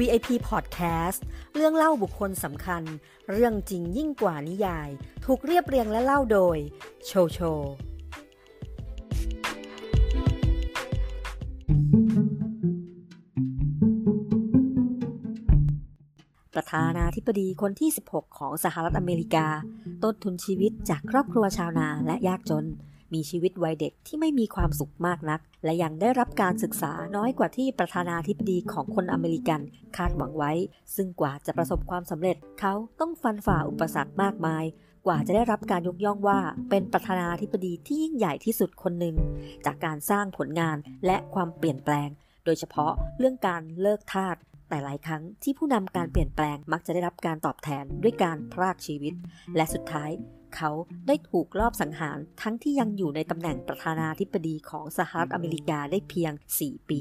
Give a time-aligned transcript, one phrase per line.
[0.00, 1.20] VIP Podcast
[1.54, 2.82] เรื่องเล่าบุคคลสำคัญ
[3.30, 4.88] เรื่องจริงยิ่งกว่านิยาย
[5.24, 6.56] ถูกเรียบเรียงและเล่าโดย
[7.06, 7.38] โชโช
[16.54, 19.46] ประธานาธิบดีคนที่ 16 ของสหรัฐอเมริกา
[20.02, 22.66] ต้นทุนชีวิตจากครอบครัวชาวนาและยากจน
[23.14, 29.60] มีชีวิตวัยเด็กที่ไม่มีความสุขมากนัก และยังได้รับการศึกษาน้อยกว่าที่ประธานาธิบดีของคนอเมริกัน
[29.96, 30.52] คาดหวังไว้
[30.94, 34.64] ซึ่งกว่าจะประสบความสำเร็จเขาต้องฟันฝ่าอุปสรรคมากมาย
[35.06, 36.38] กว่าจะได้รับการยกย่องว่า
[36.70, 39.16] เป็นประธานาธิบดีที่ยิ่งใหญ่ที่สุดคนหนึ่ง
[39.66, 42.08] จากการสร้างผลงานและความเปลี่ยนแปลง
[42.44, 44.36] โดยเฉพาะเรื่องการเลิกทาส
[44.68, 49.14] แต่หลายครั้งที่ผู้นำการเปลี่ยนแปลงมักจะได้รับการตอบแทนด้วยการพรากชีวิต
[49.56, 50.10] และสุดท้าย
[50.56, 50.70] เขา
[51.06, 56.32] ได้ถูกลอบสังหาร ทั้งที่ยังอยู่ในตำแหน่งประธานาธิบดีของสหรัฐอเมริกาได้เพียง
[56.62, 57.00] 4 ปี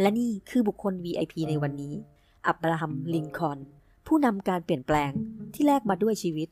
[0.00, 1.94] และนี่คือบุคคล VIP ในวันนี้
[2.46, 3.58] อับราฮัม ลินคอล์น
[4.06, 5.12] ผู้นำการเปลี่ยนแปลง
[5.54, 6.48] ที่แลกมาด้วยชีวิต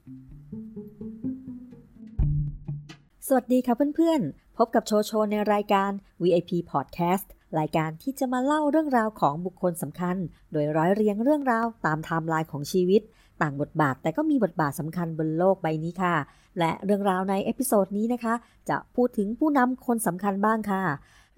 [3.26, 5.90] สวัสดีค่ะเพื่อนๆ พบกับโชโชในรายการ
[6.22, 10.16] VIP Podcast รายการที่จะมาเล่าเรื่องราวของบุคคลสำคัญ
[10.52, 13.02] โดยร้อยเรียงเรื่องราวตามไทม์ไลน์ของชีวิต
[13.42, 16.14] ต่างบทบาทแต่ก็มีบทบาทสำคัญบนโลกใบนี้ค่ะ
[16.58, 18.34] และเรื่องราวใน episode นี้นะคะ
[18.68, 20.82] จะพูดถึงผู้นำคนสำคัญบ้างค่ะ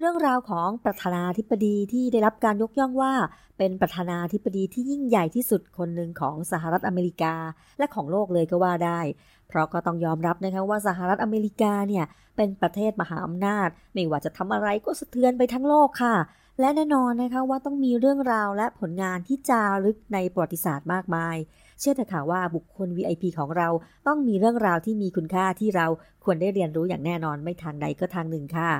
[0.03, 3.13] เรื่องราวของประธานาธิบดีที่ได้รับการยกย่องว่า
[3.57, 7.35] เป็นประธานาธิบดีที่ยิ่งใหญ่ที่สุดคนหนึ่งของสหรัฐอเมริกา
[7.77, 8.99] และของโลกเลยก็ว่าได้
[9.47, 16.15] เพราะก็ต้องยอมรับนะคะว่าสหรัฐอเมริกาเนี่ยเป็นประเทศมหาอำนาจ ไม่ว่าจะทำอะไรก็สะเทือนไปทั้งโลกค่ะ
[16.59, 21.35] และแน่นอนนะคะว่าต้องมีเรื่องราวและผลงานที่จารึกในประวัติศาสตร์มากมาย
[21.79, 23.69] เชื่อเถอะค่ะว่าบุคคล VIP ของเรา
[24.07, 25.87] ต้องมีเรื่องราวที่มีคุณค่าที่เรา
[26.23, 28.71] ควรได้เรียนรู้อย่างแน่นอนไม่ทางใดก็ทางหนึ่งค่ะ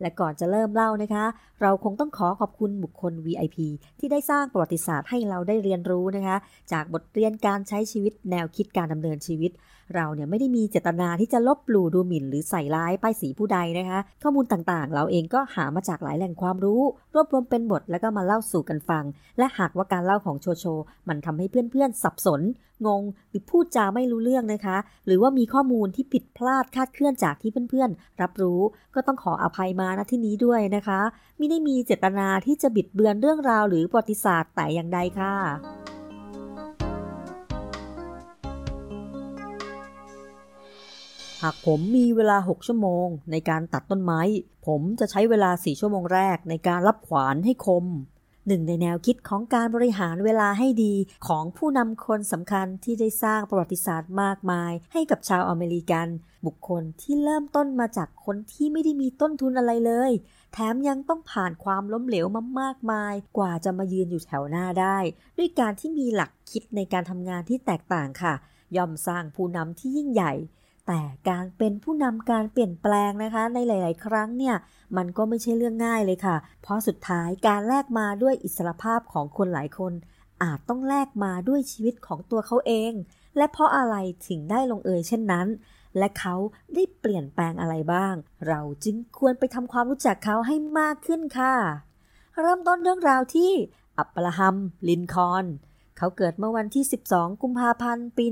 [0.00, 1.24] และก่อนจะเริ่มเล่านะคะ
[1.62, 3.58] เราคงต้องขอขอบคุณบุคคล VIP
[3.98, 6.36] ที่ได้สร้างประวัติศาสตร์ให้เราได้เรียนรู้นะคะ
[6.72, 9.50] จากบทเรียนการใช้ชีวิตแนวคิดการดำเนินชีวิต
[9.94, 16.82] เราเนี่ยไม่ได้มีเจตนาที่จะลบหลู่ดูหมิ่น หรือใส่ร้ายป้ายสีผู้ใดนะคะ ข้อมูลต่างๆ เราเองก็หามาจากหลายแหล่งความรู้
[17.14, 19.04] รวบรวมเป็นบทแล้วก็มาเล่าสู่กันฟัง
[19.38, 20.64] และหากว่าการเล่าของโชโช
[21.08, 22.40] มันทำให้เพื่อนๆสับสน
[22.86, 24.76] งง หรือพูดจาไม่รู้เรื่องนะคะ
[25.06, 28.60] หรือว่ามีข้อมูลที่ผิดพลาดคาดเคลื่อนจากที่เพื่อนๆรับรู้
[28.94, 31.00] ก็ต้องขออภัยมาณที่นี้ด้วยนะคะ
[31.38, 35.34] ไม่ได้มีเจตนาที่จะบิดเบือนเรื่องราวหรือประวัติศาสตร์แต่อย่างใดค่ะ
[41.42, 44.20] หากผมมีเวลา 6 ชั่วโมง ในการตัดต้นไม้
[44.66, 47.84] ผมจะใช้เวลา 4 ชั่วโมงแรกในการรับขวานให้คม
[48.46, 50.94] หนึ่งในแนวคิดของการบริหารเวลาให้ดี
[51.28, 56.08] ของผู้นำคนสำคัญที่ได้สร้างประวัติศาสตร์มากมาย ให้กับชาวอเมริกัน
[56.46, 60.10] บุคคลที่เริ่มต้นมาจากคนที่ไม่ได้มีต้นทุนอะไรเลย
[60.52, 64.98] แถมยังต้องผ่านความล้มเหลวมามากมาย กว่าจะมายืนอยู่แถวหน้าได้
[65.38, 68.34] ด้วยการที่มีหลักคิดในการทำงานที่แตกต่างค่ะ
[68.76, 70.32] ย่อมสร้างผู้นำที่ยิ่งใหญ่
[70.88, 74.56] แต่การเป็นผู้นำการเปลี่ยนแปลงนะคะ ในหลาย ๆ ครั้งเนี่ย
[74.96, 79.92] มันก็ไม่ใช่เรื่องง่ายเลยค่ะ เพราะสุดท้ายการแลกมาด้วยอิสรภาพของคนหลายคน
[80.42, 82.92] อาจต้องแลกมาด้วยชีวิตของตัวเขาเอง
[83.36, 85.46] และเพราะอะไรถึงได้ลงเอยเช่นนั้น
[85.98, 86.34] และเขา
[86.74, 88.14] ได้เปลี่ยนแปลงอะไรบ้าง
[88.48, 91.54] เราจึงควรไปทำความรู้จักเขาให้มากขึ้นค่ะ
[92.40, 93.52] เริ่มต้นเรื่องราวที่
[93.98, 94.56] อับราฮัม
[94.88, 95.44] ลินคอน
[95.98, 98.24] เขาเกิดเมื่อวันที่ 12 กุมภาพันธ์ ปี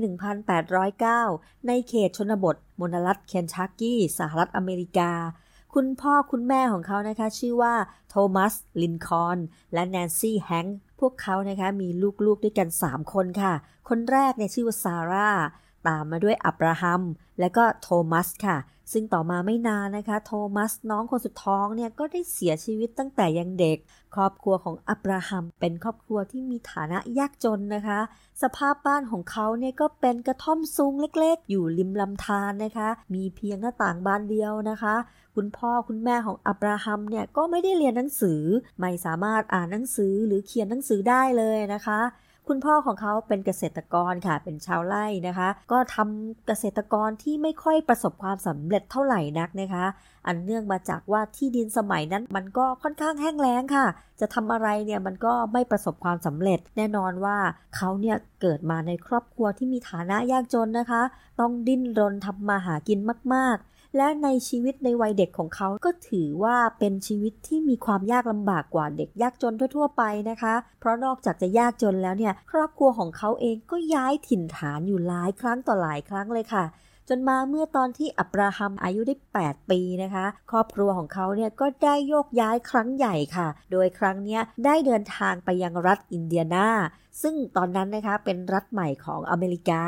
[0.79, 5.11] 1809 ในเขตชนบทมณรัฐเคนชักกี้ สหรัฐอเมริกา
[5.73, 7.73] คุณพ่อคุณแม่ของเขานะคะ ชื่อว่า
[8.09, 9.37] โทมัส ลินคอน
[9.73, 11.87] และแนนซี่แฮงค์พวกเขานะคะมี
[12.25, 13.53] ลูกๆด้วยกัน 3 คนค่ะ
[13.89, 15.29] คนแรกเนี่ยชื่อว่าซาร่า
[15.87, 17.01] ตามมาด้วยอับราฮัม
[17.39, 18.57] และก็โทมัสค่ะ
[18.93, 23.77] ซึ่งต่อมาไม่นานนะคะ โทมัสน้องคนสุดท้องเนี่ยก็ได้เสียชีวิตตั้งแต่ยังเด็ก
[24.15, 27.99] ครอบครัวของอับราฮัมเป็นครอบครัวที่มีฐานะยากจนนะคะ
[28.41, 34.95] สภาพบ้านของเขาเนี่ยก็เป็นกระท่อมซุงเล็กๆ อยู่ริมลำธารนะคะ มีเพียงหน้าต่างบานเดียวนะคะ
[35.35, 38.41] คุณพ่อคุณแม่ของอับราฮัมเนี่ยก็ไม่ได้เรียนหนังสือ
[38.79, 41.99] ไม่สามารถอ่านหนังสือหรือเขียนหนังสือได้เลยนะคะ
[42.49, 49.85] คุณพ่อของเขาเป็นเกษตรกรค่ะ เป็นชาวไร่นะคะ ก็ทำเกษตรกรที่ไม่ค่อยประสบความสำเร็จเท่าไหร่นักนะคะ
[50.27, 53.85] อันเนื่องมาจากว่าที่ดินสมัยนั้นมันก็ค่อนข้างแห้งแล้งค่ะ
[54.19, 57.37] จะทำอะไรเนี่ยมันก็ไม่ประสบความสำเร็จ แน่นอนว่า
[57.75, 61.01] เขาเนี่ยเกิดมาในครอบครัวที่มีฐานะยากจนนะคะ
[61.39, 62.99] ต้องดิ้นรนทำมาหากิน
[63.33, 76.65] มากๆ และในชีวิตในวัยเด็กของเขาก็ถือว่าเป็นชีวิตที่มีความยากลำบากกว่าเด็กยากจนทั่ว ๆ ไปนะคะ เพราะนอกจากจะยากจนแล้วเนี่ย ครอบครัวของเขาเองก็ย้ายถิ่นฐานอยู่หลายครั้งต่อหลายครั้งเลยค่ะ
[77.09, 86.67] จนมาเมื่อตอนที่อับราฮัมอายุได้ 8 ปีนะคะ ครอบครัวของเขาเนี่ยก็ได้โยกย้ายครั้งใหญ่ค่ะ โดยครั้งนี้ได้เดินทางไปยังรัฐอินเดียนา
[87.21, 89.83] ซึ่งตอนนั้นนะคะเป็นรัฐใหม่ของอเมริกา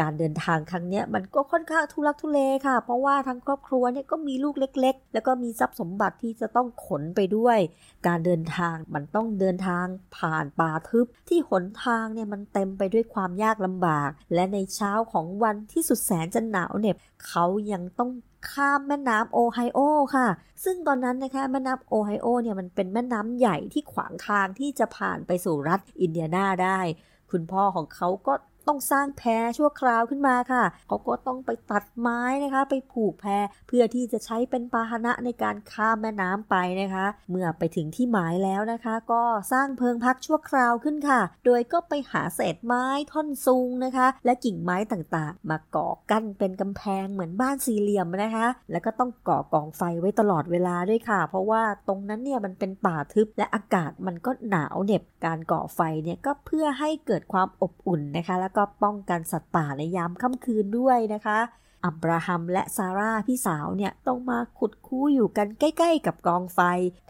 [0.00, 7.58] การเดินทางครั้งนี้มันก็ค่อนข้างทุลักทุเลค่ะ เพราะว่าทั้งครอบครัวเนี่ยก็มีลูกเล็ก ๆ แล้วก็มีทรัพย์สมบัติที่จะต้องขนไปด้วย
[8.06, 9.86] การเดินทางมันต้องเดินทาง
[10.16, 16.96] ผ่านป่าทึบ ที่หนทางเนี่ยมันเต็มไปด้วยความยากลำบาก และในเช้าของวันที่สุดแสนจะหนาวเหน็บ
[17.26, 18.10] เขายังต้อง
[18.50, 19.80] ข้ามแม่น้ำโอไฮโอ
[20.16, 20.28] ค่ะ
[20.64, 26.80] ซึ่งตอนนั้นนะคะแม่น้ำโอไฮโอเนี่ยมันเป็นแม่น้ำใหญ่ที่ขวางทางที่จะผ่านไปสู่รัฐอินเดียนาได้
[27.30, 28.34] คุณพ่อของเขาก็
[28.68, 29.22] ต้องสร้างแพ
[29.58, 33.26] ชั่วคราวขึ้นมาค่ะ เขาก็ต้องไปตัดไม้นะคะ ไปผูกแพ
[33.68, 39.22] เพื่อที่จะใช้เป็นพาหนะในการข้ามแม่น้ำไปนะคะ เมื่อไปถึงที่หมายแล้วนะคะ ก็
[39.52, 61.38] สร้างเพิงพักชั่วคราวขึ้นค่ะ โดยก็ไปหาเศษไม้ท่อนซุงนะคะ และกิ่งไม้ต่างๆ มาก่อกั้นเป็นกำแพงเหมือนบ้านสี่เหลี่ยมนะคะ แล้วก็ต้องก่อกองไฟไว้ตลอดเวลาด้วยค่ะ เพราะว่าตรงนั้นเนี่ยมันเป็นป่าทึบและอากาศมันก็หนาวเหน็บการก่อไฟเนี่ยก็เพื่อให้เกิดความอบอุ่นนะคะแล้วก็ป้องกันสัตว์ป่าในยามค่ำคืนด้วยนะคะ
[61.84, 66.60] อับราฮัมและซาร่าพี่สาวเนี่ยต้องมาขุดคู้อยู่กันใกล้ ๆ กับกองไฟ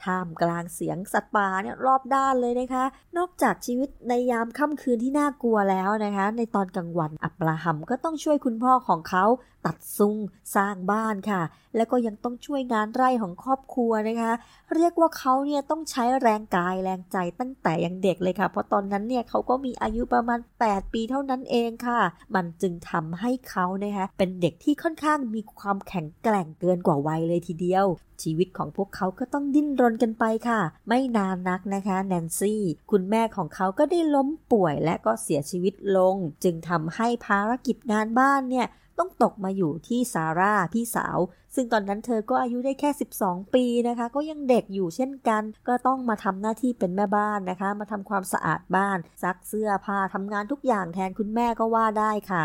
[0.04, 2.84] ท่ามกลางเสียงสัตว์ป่าเนี่ยรอบด้านเลยนะคะ
[3.16, 9.24] นอกจากชีวิตในยามค่ำคืนที่น่ากลัวแล้วนะคะ ในตอนกลางวันอับราฮัมก็ต้องช่วยคุณพ่อของเขา
[9.66, 10.16] ตัดซุ้ง
[10.54, 11.42] สร้างบ้านค่ะ
[11.76, 14.32] แล้วก็ยังต้องช่วยงานไร่ของครอบครัวนะคะ
[14.74, 22.00] เรียกว่าเขาเนี่ยต้องใช้แรงกายแรงใจตั้งแต่ยังเด็กเลยค่ะ เพราะตอนนั้นเนี่ยเขาก็มีอายุประมาณ 8 ปีเท่านั้นเองค่ะ
[22.34, 27.86] มันจึงทำให้เขานะคะเป็นเด็กที่ค่อนข้างมีความแข็งแกร่งเกินกว่าวัยเลยทีเดียว
[28.22, 38.66] ชีวิตของพวกเขาก็ต้องดิ้นรนกันไปค่ะ ไม่นานนักนะคะแนนซี่ คุณแม่ของเขาก็ได้ล้มป่วยและก็เสียชีวิตลง จึงทำให้ภารกิจงานบ้านเนี่ย
[39.04, 41.18] ต้องตกมาอยู่ที่ซาร่าพี่สาว
[41.54, 42.90] ซึ่งตอนนั้นเธอก็อายุได้แค่
[43.20, 52.42] 12 ปีนะคะ ก็ยังเด็กอยู่เช่นกัน ก็ต้องมาทำหน้าที่เป็นแม่บ้านนะคะ มาทำความสะอาดบ้านซักเสื้อผ้าทำงานทุกอย่างแทนคุณแม่ก็ว่าได้ค่ะ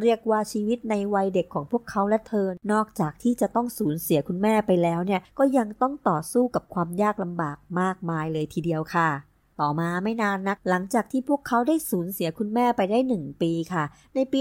[0.00, 9.29] เรียกว่าชีวิตในวัยเด็กของพวกเขาและเธอ นอกจากที่จะต้องสูญเสียคุณแม่ไปแล้วเนี่ย ก็ยังต้องต่อสู้กับความยากลำบากมากมายเลยทีเดียวค่ะ
[9.60, 13.84] ต่อมาไม่นานนักหลังจากที่พวกเขาได้สูญเสียคุณแม่ไปได้หนึ่งปีค่ะ
[14.14, 14.38] ในปี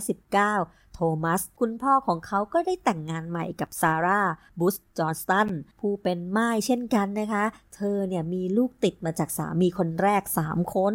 [0.00, 4.20] 1819 โทมัส คุณพ่อของเขาก็ได้แต่งงานใหม่กับซาร่า
[4.58, 5.48] บุช จอห์นสตัน
[5.80, 7.44] ผู้เป็นม่ายเช่นกันนะคะ
[7.74, 10.94] เธอเนี่ยมีลูกติดมาจากสามีคนแรก 3 คน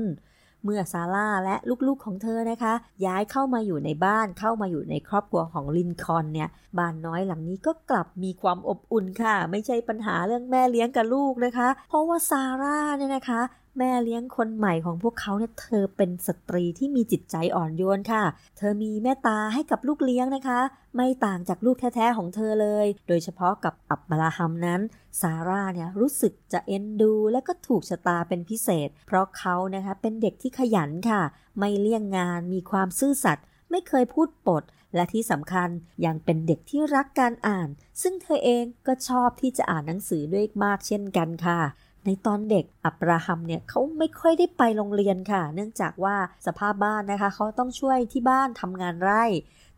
[0.64, 1.56] เมื่อซาร่าและ
[1.88, 2.74] ลูกๆของเธอนะคะ
[3.06, 13.42] ย้ายเข้ามาอยู่ในบ้านเข้ามาอยู่ในครอบครัวของลินคอล์นเนี่ยบ้านน้อยหลังนี้ก็กลับมีความอบอุ่นค่ะ ไม่ใช่ปัญหาเรื่องแม่เลี้ยงกับลูกนะคะ เพราะว่าซาร่าเนี่ยนะคะ
[13.78, 18.24] แม่เลี้ยงคนใหม่ของพวกเขาเนี่ยเธอเป็นสตรีที่มีจิตใจอ่อนโยนค่ะ
[18.58, 20.60] เธอมีเมตตาให้กับลูกเลี้ยงนะคะ
[20.96, 24.82] ไม่ต่างจากลูกแท้ๆของเธอเลย โดยเฉพาะกับอับบราฮัมนั้น
[25.22, 31.22] ซาร่าเนี่ยรู้สึกจะเอ็นดู และก็ถูกชะตาเป็นพิเศษ เพราะเขานะคะเป็นเด็กที่ขยันค่ะ
[31.60, 34.64] ไม่เลี่ยงงานมีความซื่อสัตย์ไม่เคยพูดปด
[34.96, 35.70] และที่สำคัญ
[36.06, 37.70] ยังเป็นเด็กที่รักการอ่าน
[38.02, 41.60] ซึ่งเธอเองก็ชอบที่จะอ่านหนังสือด้วยมากเช่นกันค่ะ
[42.06, 46.16] ในตอนเด็กอับราฮัมเนี่ยเขาไม่ค่อยได้ไปโรงเรียนค่ะ เนื่องจากว่า
[46.46, 49.26] สภาพบ้านนะคะเขาต้องช่วยที่บ้านทำงานไร่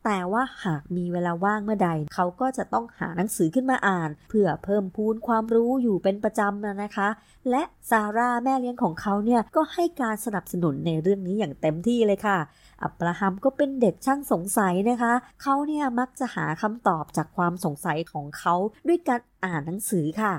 [0.05, 7.09] แต่ว่าหากมีเวลาว่างเมื่อใด เขาก็จะต้องหาหนังสือขึ้นมาอ่าน เพื่อเพิ่มพูนความรู้อยู่เป็นประจำนะคะ
[7.49, 12.37] และซาร่าแม่เลี้ยงของเขาเนี่ยก็ให้การสนับสนุนในเรื่องนี้อย่างเต็มที่เลยค่ะ
[12.83, 18.55] อับราฮัมก็เป็นเด็กช่างสงสัยนะคะ เขาเนี่ยมักจะหาคำตอบจากความสงสัยของเขา
[18.87, 20.33] ด้วยการอ่านหนังสือค่ะ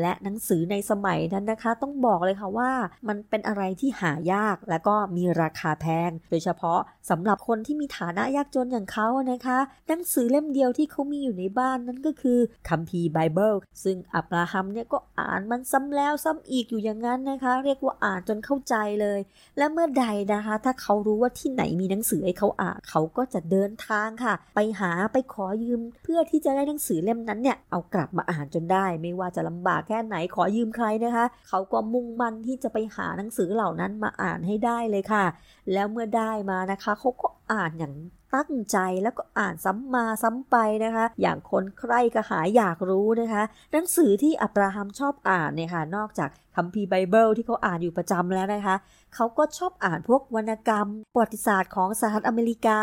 [0.00, 2.70] และหนังสือในสมัยนั้นนะคะ ต้องบอกเลยค่ะว่า
[3.08, 12.38] มันเป็นอะไรที่หายากและก็มีราคาแพง โดยเฉพาะสำหรับคนที่มีฐานะยากจนอย่างเขานะคะ หนังสือเล่มเดียวที่เขามีอยู่ในบ้านนั้นก็คือ
[12.68, 19.20] คัมภีร์ไบเบิลซึ่งอับราฮัมเนี่ยก็อ่านมันซ้ำแล้วซ้ำอีกอยู่อย่างนั้นนะคะ เรียกว่าอ่านจนเข้าใจเลย
[19.58, 35.24] และเมื่อใดนะคะ ถ้าเขารู้ว่าที่ไหนมีหนังสือให้เขาอ่านเขาก็จะเดินทางค่ะ ไปหาไปขอยืม เพื่อที่จะได้หนังสือเล่มนั้นเนี่ยเอากลับมาอ่านจนได้ ไม่ว่าจะลำบากแค่ไหนขอยืมใครนะคะ เขาก็มุ่งมั่นที่จะไปหาหนังสือเหล่านั้นมาอ่านให้ได้เลยค่ะ
[35.72, 37.94] แล้วเมื่อได้มานะคะเขาก็อ่านอย่าง
[38.34, 43.42] ตั้งใจแล้วก็อ่านซ้ำมาซ้ำไปนะคะ อย่างคนใครก็หาอยากรู้นะคะ
[43.72, 48.76] หนังสือที่อับราฮัมชอบอ่านเนี่ยค่ะ นอกจากคัมภีร์ไบเบิลที่เขาอ่านอยู่ประจำแล้วนะคะ
[49.14, 52.80] เขาก็ชอบอ่านพวกวรรณกรรม ประวัติศาสตร์ของสหรัฐอเมริกา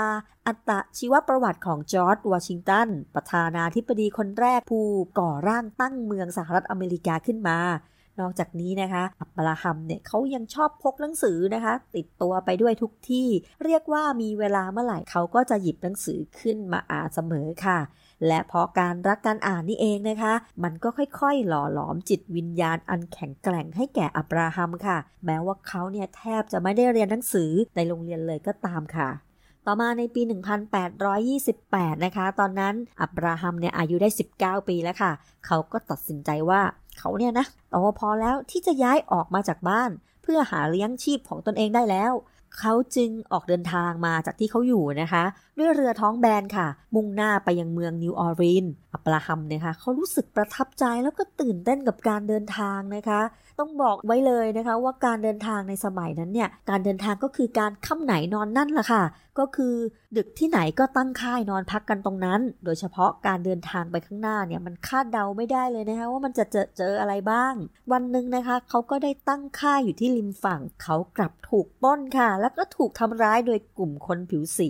[0.48, 4.86] อัตชีวประวัติของจอร์จวอชิงตัน ประธานาธิบดีคนแรกผู้
[5.20, 7.58] ก่อร่างตั้งเมืองสหรัฐอเมริกาขึ้นมา
[8.20, 13.28] นอกจากนี้นะคะ อับราฮัมเนี่ยเขายังชอบพกหนังสือนะคะ ติดตัวไปด้วยทุกที่
[13.64, 17.80] เรียกว่ามีเวลาเมื่อไหร่เขาก็จะหยิบหนังสือขึ้นมาอ่านเสมอค่ะ
[18.28, 29.10] และเพราะการรักการอ่านนี่เองนะคะ มันก็ค่อยๆ หล่อหลอมจิตวิญญาณอันแข็งแกร่งให้แก่อับราฮัมค่ะ แม้ว่าเขาเนี่ยแทบจะไม่ได้เรียนหนังสือในโรงเรียนเลยก็ตามค่ะ
[29.66, 30.22] ต่อมาในปี
[31.14, 35.12] 1828 นะคะ ตอนนั้นอับราฮัมเนี่ยอายุได้ 19 ปีแล้วค่ะ
[35.46, 36.62] เขาก็ตัดสินใจว่า
[37.00, 39.90] เขาเนี่ยนะโตพอแล้วที่จะย้ายออกมาจากบ้าน
[40.22, 42.14] เพื่อหาเลี้ยงชีพของตนเองได้แล้ว
[42.60, 45.24] เขาจึงออกเดินทางมาจากที่เขาอยู่นะคะ
[45.60, 53.22] ด้วยเรือท้องแบนค่ะ มุ่งหน้าไปยังเมืองนิวออร์ลีนอับราฮัมนะคะเขารู้สึกประทับใจแล้วก็ตื่นเต้นกับการเดินทางนะคะ
[53.60, 59.04] ต้องบอกไว้เลยนะคะว่าการเดินทางในสมัยนั้นเนี่ยการเดินทางก็คือการค่ำไหนนอนนั่นแหละค่ะ
[59.40, 59.76] ก็คือ
[60.18, 67.54] ดึกที่ไหนก็ตั้งค่ายนอนพักกันตรงนั้น โดยเฉพาะการเดินทางไปข้างหน้าเนี่ยมันคาดเดาไม่ได้เลยนะคะว่ามันจะเจอเจออะไรบ้าง
[67.92, 74.70] วันหนึ่งนะคะเขาก็ได้ตั้งค่ายอยู่ที่ริมฝั่งเขากลับถูกป้นค่ะแล้วก็ถูกทำร้ายโดยกลุ่มคนผิวสี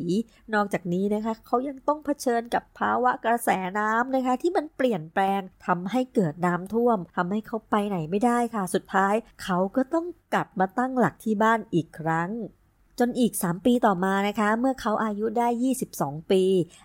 [0.54, 9.14] นอกจากนี้นะคะเขายังต้องเผชิญกับภาวะกระแสน้ำนะคะ ที่มันเปลี่ยนแปลงทำให้เกิดน้ำท่วมทำให้เขาไปไหนไม่ได้ค่ะ สุดท้าย
[9.44, 12.32] เขาก็ต้องกลับมาตั้งหลักที่บ้านอีกครั้ง
[13.00, 15.48] จนอีก 3 ปีต่อมานะคะ เมื่อเขาอายุได้
[15.88, 16.44] 22 ปี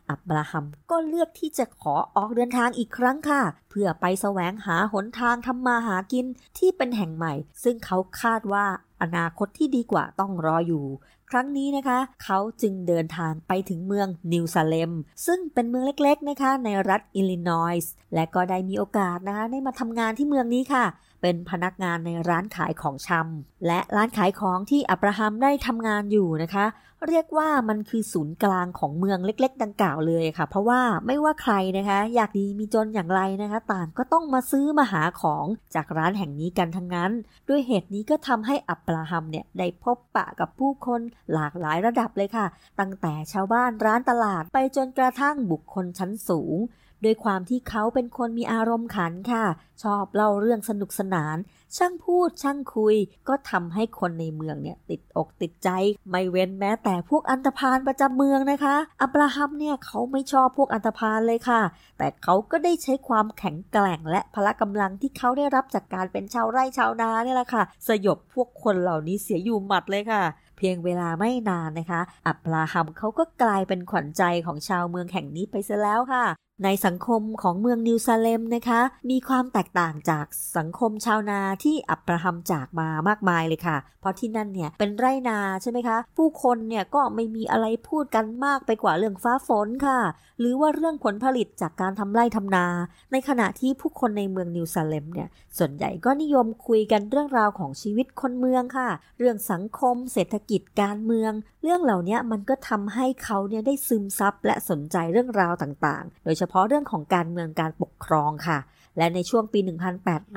[0.09, 6.27] อับราฮัมก็เลือกที่จะขอออกเดินทางอีกครั้งค่ะ เพื่อไปแสวงหาหนทางทำมาหากิน
[6.59, 8.67] ที่เป็นแห่งใหม่ ซึ่งเขาคาดว่า
[9.02, 10.85] อนาคตที่ดีกว่าต้องรออยู่
[11.30, 14.92] ครั้งนี้นะคะ เขาจึงเดินทางไปถึงเมืองนิวซาเลม
[15.26, 20.85] ซึ่งเป็นเมืองเล็กๆนะคะในรัฐอิลลินอยส์และก็ได้มีโอกาสนะคะได้มาทำงานที่เมืองนี้ค่ะ
[21.23, 26.66] เป็นพนักงานในร้านขายของชำและร้านขายของที่อับราฮัมได้ทำงานอยู่นะคะ
[27.09, 37.11] เรียกว่ามันคือศูนย์กลางของเมืองเล็ก ๆ ดังกล่าวเลยค่ะ เพราะว่าไม่ว่าใครนะคะ อยากดีมีจนอย่างไรนะคะ ต่างก็ต้องมาซื้อมาหาของจากร้านแห่งนี้กันทั้งนั้น
[37.49, 41.00] ด้วยเหตุนี้ก็ทำให้อับราฮัมเนี่ยได้พบปะกับผู้คน
[41.33, 42.47] หลากหลายระดับเลยค่ะ
[42.80, 46.59] ตั้งแต่ชาวบ้านร้านตลาดไปจนกระทั่งบุคคลชั้นสูง
[47.02, 49.45] โดยความที่เขาเป็นคนมีอารมณ์ขันค่ะ
[49.83, 51.37] ชอบเล่าเรื่องสนุกสนาน
[51.77, 52.97] ช่างพูดช่างคุย
[53.29, 55.69] ก็ทำให้คนในเมืองเนี่ยติดอกติดใจ
[56.11, 61.61] ไม่เว้นแม้แต่พวกอันธพาลประจำเมืองนะคะ อับราฮัมเนี่ยเขาไม่ชอบพวกอันธพาลเลยค่ะ
[61.99, 70.23] แต่เขาก็ได้ใช้ความแข็งแกร่งและพละกำลังที่เขาได้รับจากการเป็นชาวไร่ชาวนาเนี่ยแหละค่ะ สยบพวกคนเหล่านี้เสียอยู่หมัดเลยค่ะ
[70.59, 76.25] เพียงเวลาไม่นานนะคะ อับราฮัมเขาก็กลายเป็นขวัญใจของชาวเมืองแห่งนี้ไปซะแล้วค่ะ
[76.64, 80.26] ในสังคมของเมืองนิวซาเลมนะคะ มีความแตกต่างจาก
[80.57, 90.00] สังคมชาวนาที่อับราฮัมจากมามากมายเลยค่ะ เพราะที่นั่นเนี่ยเป็นไร่นาใช่ไหมคะ ผู้คนเนี่ยก็ไม่มีอะไรพูดกันมากไปกว่าเรื่องฟ้าฝนค่ะ
[90.40, 92.67] หรือว่าเรื่องผลผลิตจากการทำไร่ทำนา
[93.12, 98.88] ในขณะที่ผู้คนในเมืองนิวซาเลมเนี่ยส่วนใหญ่ก็นิยมคุยกันเรื่องราวของชีวิตคนเมืองค่ะ
[99.19, 108.59] เรื่องสังคม เศรษฐกิจการเมือง เรื่องเหล่านี้มันก็ทำให้เขาเนี่ยได้ซึมซับและสนใจเรื่องราวต่างๆ โดยเฉพาะเรื่องของการเมืองการปกครองค่ะ
[108.99, 109.61] และในช่วงปี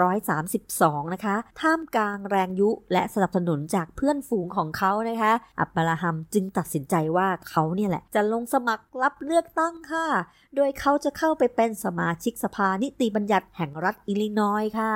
[0.04, 10.08] 1832 นะคะ ท่ามกลางแรงยุและสนับสนุนจากเพื่อนฝูงของเขานะคะ อับบราฮัมจึงตัดสินใจว่าเขาเนี่ยแหละ จะลงสมัครรับเลือกตั้งค่ะ
[10.56, 14.94] โดยเขาจะเข้าไปเป็นสมาชิกสภานิติบัญญัติแห่งรัฐอิลลินอยส์ค่ะ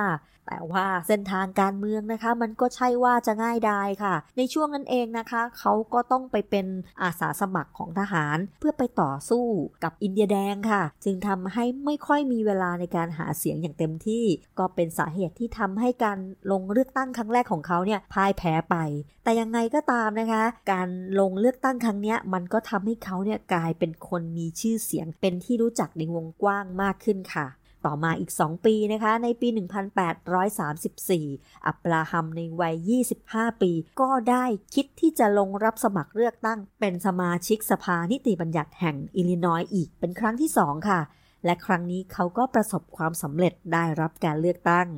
[0.48, 6.66] แต่ว่าเส้นทางการเมืองนะคะ มันก็ใช่ว่าจะง่ายดายค่ะ ในช่วงนั้นเองนะคะ เขาก็ต้องไปเป็น
[7.02, 9.44] อาสาสมัครของทหาร เพื่อไปต่อสู้
[9.84, 14.24] กับอินเดียแดงค่ะ จึงทำให้ไม่ค่อยมีเวลาในการหาเสียงอย่างเต็มที่
[14.58, 16.18] ก็เป็นสาเหตุที่ทำให้การ
[16.50, 18.76] ลงเลือกตั้งครั้งแรกของเขาเนี่ยพ่ายแพ้ไป
[19.24, 20.88] แต่ยังไงก็ตามนะคะ การ
[21.20, 27.46] ลงเลือกตั้งครั้งนี้มันก็ทำให้เขาเนี่ยกลายเป็นคนมีชื่อเสียง เป็นที่รู้จักในวงกว้างมากขึ้นค่ะ
[27.86, 29.48] ต่อมาอีก 2 ปีนะคะ ในปี
[30.72, 34.44] 1834 อับราฮัมในวัย 25 ปี ก็ได้
[34.74, 41.00] คิดที่จะลงรับสมัครเลือกตั้ง เป็นสมาชิกสภานิติบัญญัติแห่งอิลลินอยส์อีกเป็นครั้งที่ 2 ค่ะ
[41.44, 44.88] และครั้งนี้เขาก็ประสบความสำเร็จได้รับการเลือกตั้ง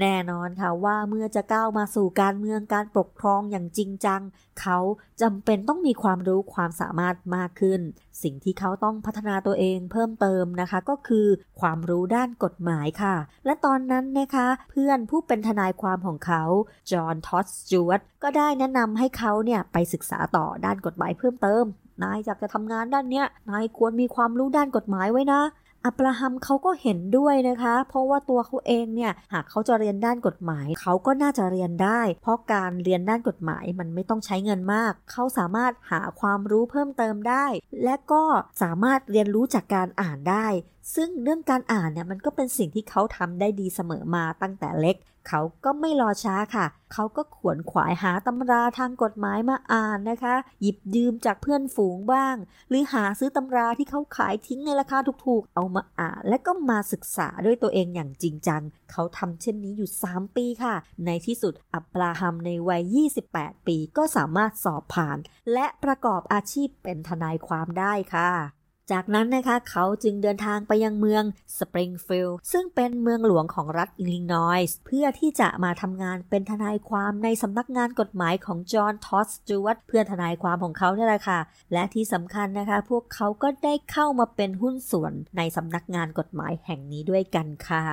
[0.00, 4.20] แน่นอนค่ะว่าเมื่อจะก้าวมาสู่การเมืองการปกครองอย่างจริงจัง
[4.60, 4.78] เขา
[5.22, 7.80] จำเป็นต้องมีความรู้ความสามารถมากขึ้น
[8.22, 11.26] สิ่งที่เขาต้องพัฒนาตัวเองเพิ่มเติมนะคะ ก็คือ
[11.60, 16.42] ความรู้ด้านกฎหมายค่ะ และตอนนั้นนะคะ เพื่อนผู้เป็นทนายความของเขา
[16.90, 21.64] จอห์น ทอสจวตก็ได้แนะนำให้เขาเนี่ยไปศึกษาต่อด้านกฎหมายเพิ่มเติม
[22.02, 25.40] นายอยากจะทำงานด้านเนี้ยนายควรมีความรู้ด้านกฎหมายไว้นะ
[25.86, 37.46] อับราฮัมเขาก็เห็นด้วยนะคะ เพราะว่าตัวเขาเองเนี่ยหากเขาจะเรียนด้านกฎหมาย เขาก็น่าจะเรียนได้ เพราะการเรียนด้านกฎหมายมันไม่ต้องใช้เงินมาก เขาสามารถหาความรู้เพิ่มเติมได้
[37.84, 38.22] และก็
[38.62, 40.46] สามารถเรียนรู้จากการอ่านได้
[40.94, 44.96] ซึ่งเรื่องการอ่านเนี่ยมันก็เป็นสิ่งที่เขาทำได้ดีเสมอมาตั้งแต่เล็ก
[45.28, 52.36] เขาก็ไม่รอช้าค่ะ เขาก็ขวนขวายหาตำราทางกฎหมายมาอ่านนะคะ หยิบยืมจากเพื่อนฝูงบ้าง
[52.68, 60.74] หรือหาซื้อตำราที่เขาขายทิ้งในราคาถูกๆ เอามาอ่าน และก็มาศึกษาด้วยตัวเองอย่างจริงจัง เขาทำเช่นนี้อยู่ 3 ปีค่ะ
[61.06, 65.18] ในที่สุดอับราฮัมในวัย 28 ปีก็สามารถสอบผ่าน
[65.52, 68.55] และประกอบอาชีพเป็นทนายความได้ค่ะ
[68.92, 71.24] จากนั้นนะคะเขาจึงเดินทางไปยังเมือง
[71.58, 81.40] สปริงฟิลด์ซึ่งเป็นเมืองหลวงของรัฐอิลลินอยส์เพื่อที่จะมาทำงานเป็นทนายความในสำนักงานกฎหมายของจอห์นทอสจูวัตเพื่อทนายความของเขาเนี่ยแหละค่ะ
[81.72, 87.84] และที่สำคัญนะคะ พวกเขาก็ได้เข้ามาเป็นหุ้นส่วนในสำนักงานกฎหมายแห่งนี้ด้วยกันค่ะ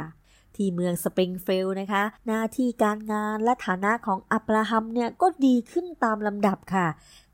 [0.55, 6.88] ที่เมืองสปริงฟิลด์นะคะ หน้าที่การงานและฐานะของอับราฮัมเนี่ยก็ดีขึ้นตามลำดับค่ะ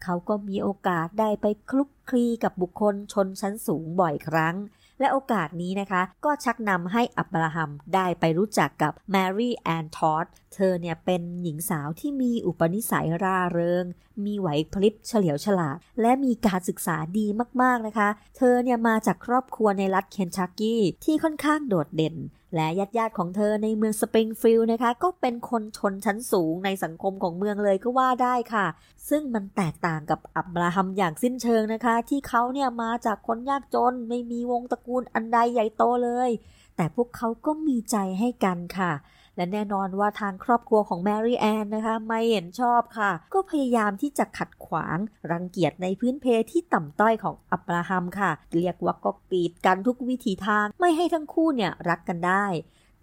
[0.04, 4.56] เขาก็มีโอกาสได้ไปคลุก คลีกับบุคคลชนชั้นสูงบ่อยครั้ง
[5.00, 13.86] และโอกาสนี้นะคะ ก็ชักนำให้อับราฮัมได้ไปรู้จักกับแมรี่แอนทอดเธอเนี่ยเป็นหญิงสาวที่มีอุปนิสัยร่าเริง
[14.26, 17.28] มีไหวพลิบเฉลียวฉลาด และมีการศึกษาดี
[17.62, 22.16] มากๆนะคะ เธอเนี่ยมาจากครอบครัวในรัฐเคนทักกี้ที่ค่อนข้างโดดเด่น
[22.56, 28.66] และญาติญาติของเธอในเมืองสปริงฟิลด์นะคะ ก็เป็นคนชนชั้นสูงในสังคมของเมืองเลยก็ว่าได้ค่ะ
[29.10, 36.30] ซึ่งมันแตกต่างกับอับราฮัมอย่างสิ้นเชิงนะคะ ที่เขาเนี่ยมาจากคนยากจนไม่มีวงตระกูลอันใดใหญ่โตเลย
[36.76, 38.92] แต่พวกเขาก็มีใจให้กันค่ะ
[39.40, 44.98] และแน่นอนว่าทางครอบครัวของแมรี่แอนนะคะ ไม่เห็นชอบค่ะ ก็พยายามที่จะขัดขวาง
[45.32, 52.46] รังเกียจในพื้นเพที่ต่ำต้อยของอับราฮัมค่ะ เรียกว่าก็กีดกันทุกวิถีทาง ไม่ให้ทั้งคู่เนี่ยรักกันได้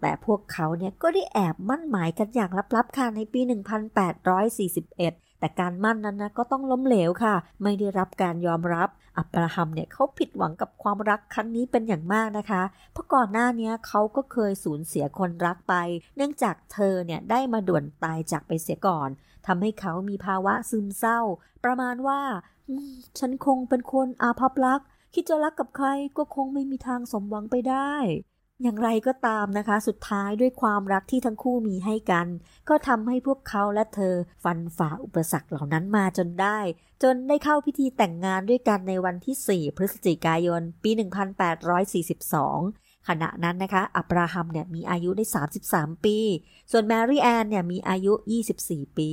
[0.01, 15.75] แต่พวกเขาเนี่ยก็ได้แอบมั่นหมายกันอย่างลับๆค่ะในปี 1841 แต่การมั่นนั้นนะก็ต้องล้มเหลวค่ะ ไม่ได้รับการยอมรับ อับราฮัมเนี่ยเขาผิดหวังกับความรักครั้งนี้เป็นอย่างมากนะคะ เพราะก่อนหน้านี้เขาก็เคยสูญเสียคนรักไป
[16.15, 19.09] เนื่องจากเธอเนี่ยได้มาด่วนตายจากไปเสียก่อน
[19.47, 21.19] ทำให้เขามีภาวะซึมเศร้า
[21.63, 22.21] ประมาณว่า
[23.19, 24.81] ฉันคงเป็นคนอาภัพรัก
[25.13, 27.93] คิดจะรักกับใครก็คงไม่มีทางสมหวังไปได้
[28.63, 32.27] อย่างไรก็ตามนะคะ สุดท้ายด้วยความรักที่ทั้งคู่มีให้กัน
[32.69, 36.59] ก็ทำให้พวกเขาและเธอฟันฝ่าอุปสรรคเหล่านั้นมาจนได้
[37.03, 40.91] จนได้เข้าพิธีแต่งงานด้วยกันในวันที่ 4 พฤศจิกายน ปี
[41.79, 45.25] 1842 ขณะนั้นนะคะ อับราฮัมเนี่ยมีอายุได้
[45.65, 46.17] 33 ปี
[46.71, 48.13] ส่วนแมรี่แอนเนี่ยมีอายุ
[48.55, 49.11] 24 ปี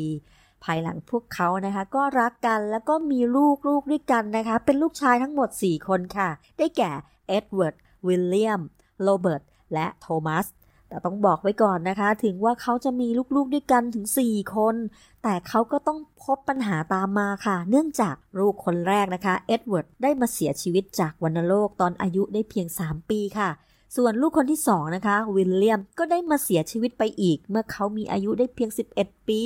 [0.64, 6.90] ภายหลังพวกเขานะคะ ก็รักกันแล้วก็มีลูกลูกด้วยกันนะคะ เป็นลูกชายทั้งหมด 4 คนค่ะ ได้แก่
[7.28, 8.62] เอ็ดเวิร์ดวิลเลียม
[9.02, 9.42] โรเบิร์ต
[9.74, 10.46] และโทมัส
[10.88, 14.74] แต่ต้องบอกไว้ก่อนนะคะ ถึงว่าเขาจะมีลูกๆด้วยกันถึง 4 คน
[15.22, 23.50] แต่เขาก็ต้องพบปัญหาตามมาค่ะ เนื่องจากลูกคนแรกนะคะเอ็ดเวิร์ดได้มาเสียชีวิตจากวัณโรคตอนอายุได้เพียง 3 ปีค่ะ
[23.96, 29.42] ส่วนลูกคนที่ 2 นะคะ วิลเลียมก็ได้มาเสียชีวิตไปอีก เมื่อเขามีอายุได้เพียง 11 ปี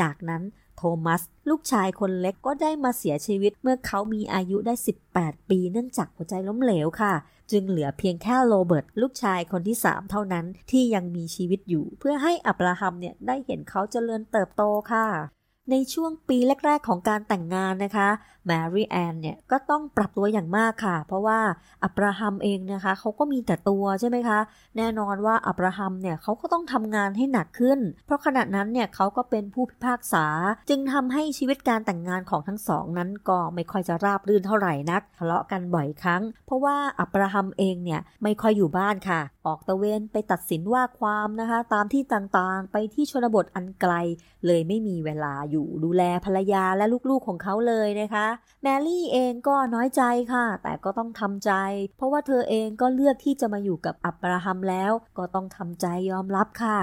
[0.00, 0.42] จากนั้น
[0.78, 4.74] โทมัส ลูกชายคนเล็กก็ได้มาเสียชีวิตเมื่อเขามีอายุได้
[5.12, 7.14] 18 ปีเนื่องจากหัวใจล้มเหลวค่ะ
[7.50, 14.62] จึงเหลือเพียงแค่โรเบิร์ตลูกชายคนที่ 3 เท่านั้นที่ยังมีชีวิตอยู่ เพื่อให้อับราฮัมเนี่ยได้เห็นเขาเจริญเติบโต
[14.92, 15.06] ค่ะ
[15.70, 18.08] ในช่วงปีแรก ๆ ของการแต่งงานนะคะ
[18.46, 21.38] แมรี่แอนเนี่ยก็ต้องปรับตัวอย่างมากค่ะ เพราะว่า
[21.84, 24.38] อับราฮัมเองนะคะเขาก็มีแต่ตัวใช่ไหมคะ
[24.76, 30.26] แน่นอนว่าอับราฮัมเนี่ยเขาก็ต้องทำงานให้หนักขึ้น เพราะขณะนั้นเนี่ยเขาก็เป็นผู้พิพากษา
[30.68, 43.92] จึงทำให้ชีวิตการแต่งงานของทั้งสองนั้นก็ไม่ค่อยจะราบรื่นเท่าไหร่นักทะเลาะกันบ่อยครั้ง เพราะว่าอับราฮัมเองเนี่ยไม่ค่อยอยู่บ้านค่ะ ออกตะเวนไปตัดสินว่าความนะคะ ตามที่ต่างๆ ไปที่ชนบทอันไกล
[44.46, 48.26] เลยไม่มีเวลาอยู่ดูแลภรรยาและลูกๆของเขาเลยนะคะ
[48.62, 51.52] แมรี่เองก็น้อยใจค่ะ แต่ก็ต้องทำใจ
[51.96, 56.80] เพราะว่าเธอเองก็เลือกที่จะมาอยู่กับอับราฮัมแล้ว ก็ต้องทำใจยอมรับค่ะ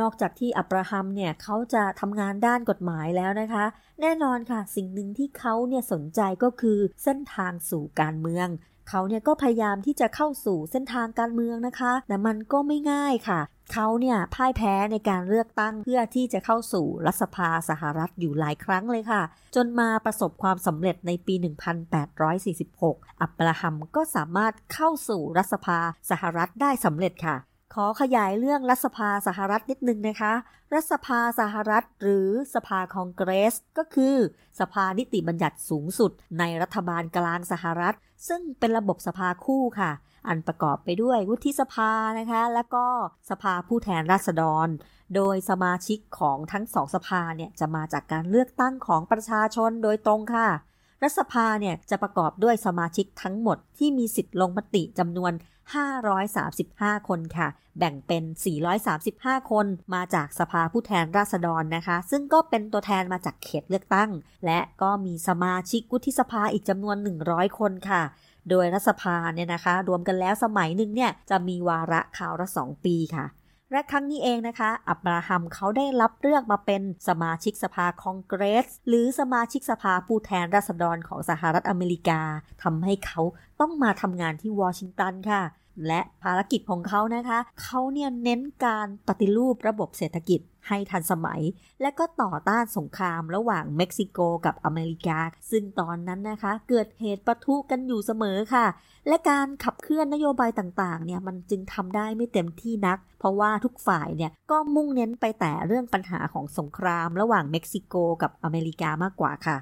[0.00, 3.64] นอกจากที่อับราฮัมเนี่ยเขาจะทำงานด้านกฎหมายแล้วนะคะ
[4.00, 8.48] แน่นอนค่ะ สิ่งหนึ่งที่เขาเนี่ยสนใจก็คือเส้นทางสู่การเมือง
[8.88, 13.40] เขาเนี่ยก็พยายามที่จะเข้าสู่เส้นทางการเมืองนะคะ แต่มันก็ไม่ง่ายค่ะ
[13.72, 19.22] เขาเนี่ยพ่ายแพ้ในการเลือกตั้งเพื่อที่จะเข้าสู่รัฐสภาสหรัฐอยู่หลายครั้งเลยค่ะ
[19.54, 21.34] จนมาประสบความสำเร็จในปี
[22.48, 25.78] 1846 อับราฮัมก็สามารถเข้าสู่รัฐสภา
[26.10, 27.36] สหรัฐได้สำเร็จค่ะ
[27.76, 30.32] ขอขยายเรื่องรัฐสภาสหรัฐนิดนึงนะคะ
[30.74, 34.16] รัฐสภาสหรัฐ หรือสภาคองเกรส ก็คือ
[34.60, 37.94] สภานิติบัญญัติสูงสุด ในรัฐบาลกลางสหรัฐ
[38.28, 39.90] ซึ่งเป็นระบบสภาคู่ค่ะ
[40.28, 42.86] อันประกอบไปด้วยวุฒิสภานะคะ และก็
[43.30, 44.68] สภาผู้แทนราษฎร
[45.14, 50.48] โดยสมาชิกของทั้งสองสภาเนี่ยจะมาจากการเลือกตั้งของประชาชนโดยตรงค่ะ
[51.02, 57.48] รัฐสภาเนี่ยจะประกอบด้วยสมาชิกทั้งหมดที่มีสิทธิ์ลงมติจำนวน 535 คนค่ะ
[57.78, 58.24] แบ่งเป็น
[58.86, 64.10] 435 คนมาจากสภาผู้แทนราษฎรนะคะ ซึ่งก็เป็นตัวแทนมาจากเขตเลือกตั้ง
[64.46, 66.96] และก็มีสมาชิกวุฒิสภาอีกจำนวน
[67.28, 68.02] 100 คนค่ะ
[68.50, 73.26] โดยรัฐสภาเนี่ยนะคะ รวมกันแล้วสมัยหนึ่งเนี่ยจะมีวาระข่าวละ 2 ปีค่ะ
[73.72, 82.20] และครั้งนี้เองนะคะ อับราฮัมเขาได้รับเลือกมาเป็นสมาชิกสภาคองเกรส หรือสมาชิกสภาผู้แทนราษฎรของสหรัฐอเมริกา
[82.62, 83.20] ทำให้เขา
[83.60, 85.42] ต้องมาทำงานที่วอชิงตันค่ะ
[85.86, 91.40] และภารกิจของเขานะคะ เขาเนี่ยเน้นการปฏิรูประบบเศรษฐกิจ ให้ทันสมัย
[91.80, 95.18] และก็ต่อต้านสงครามระหว่างเม็กซิโกกับอเมริกา
[95.50, 98.66] ซึ่งตอนนั้นนะคะ เกิดเหตุปะทุกันอยู่เสมอค่ะ
[99.08, 109.56] และการขับเคลื่อนนโยบายต่างๆเนี่ยมันจึงทำได้ไม่เต็มที่นัก เพราะว่าทุกฝ่ายเนี่ยก็มุ่งเน้นไปแต่เรื่องปัญหาของสงคราม ระหว่างเม็กซิโกกับอเมริกามากกว่าค่ะ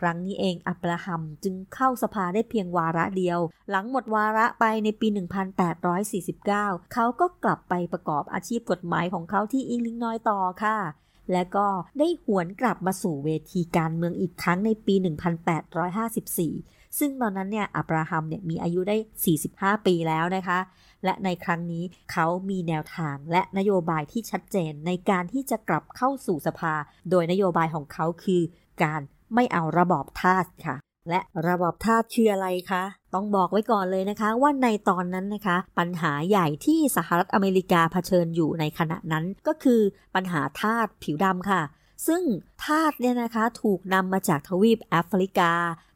[0.00, 3.38] ครั้งนี้เองอับราฮัมจึงเข้าสภาได้เพียงวาระเดียว
[3.70, 5.08] หลังหมดวาระไปในปี
[5.96, 10.76] 1849 เขาก็กลับไปประกอบอาชีพกฎหมายของเขาที่อิลลินอยต่อค่ะ
[11.32, 11.66] และก็
[11.98, 14.94] ได้หวนกลับมาสู่เวทีการเมืองอีกครั้งในปี
[15.76, 18.96] 1854 ซึ่งตอนนั้นเนี่ยอับราฮัมเนี่ยมีอายุได้
[19.40, 20.58] 45 ปีแล้วนะคะ
[21.04, 26.74] และในครั้งนี้เขามีแนวทางและนโยบายที่ชัดเจนในการที่จะกลับเข้าสู่สภา
[27.10, 28.42] โดยนโยบายของเขาคือ
[28.82, 29.00] การ
[29.34, 30.76] ไม่เอาระบอบทาสค่ะ
[31.10, 39.80] และระบอบทาสคืออะไรคะต้องบอกไว้ก่อนเลยนะคะ ว่าในตอนนั้นนะคะ ปัญหาใหญ่ที่สหรัฐอเมริกาเผชิญอยู่ในขณะนั้นก็คือ
[40.14, 41.62] ปัญหาทาสผิวดำค่ะ
[42.06, 42.22] ซึ่ง
[42.64, 45.52] ทาสเนี่ยนะคะถูกนำมาจากทวีปแอฟริกา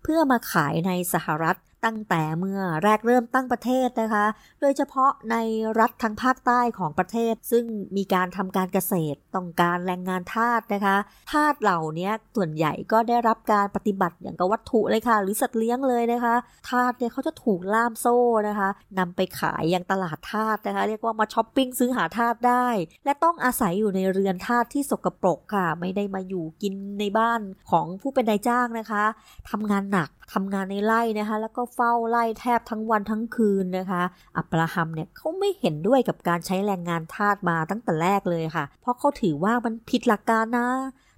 [0.08, 4.26] เพื่อมาขายในสหรัฐตั้งแต่เมื่อแรกเริ่มตั้งประเทศนะคะ
[4.60, 5.36] โดยเฉพาะใน
[5.80, 7.64] รัฐทางภาคใต้ของประเทศ ซึ่ง
[7.96, 10.96] มีการทำการเกษตรต้องการแรงงานทาสนะคะ
[11.32, 16.34] ทาสเหล่านี้ส่วนใหญ่ก็ได้รับการปฏิบัติอย่างกับวัตถุเลยค่ะ หรือสัตว์เลี้ยงเลยนะคะ
[16.70, 18.18] ทาสเนี่ยเขาจะถูกล่ามโซ่
[18.48, 18.68] นะคะ
[18.98, 22.66] นำไปขายยังตลาดทาสนะคะ เรียกว่ามาช้อปปิ้งซื้อหาทาสได้
[23.04, 27.40] และต้องอาศัยอยู่ในเรือนทาสที่สกปรกค่ะ ไม่ได้มาอยู่กินในบ้าน
[27.70, 29.04] ของผู้เป็นนายจ้างนะคะ
[29.50, 29.97] ทำงานหนัก
[30.32, 34.02] ทำงานในไร่นะคะ แล้วก็เฝ้าไร่แทบทั้งวันทั้งคืนนะคะ
[34.36, 40.68] อับราฮัมเนี่ยเขาไม่เห็นด้วยกับการใช้แรงงานทาสมาตั้งแต่แรกเลยค่ะ เพราะเขาถือว่ามันผิดหลักการนะ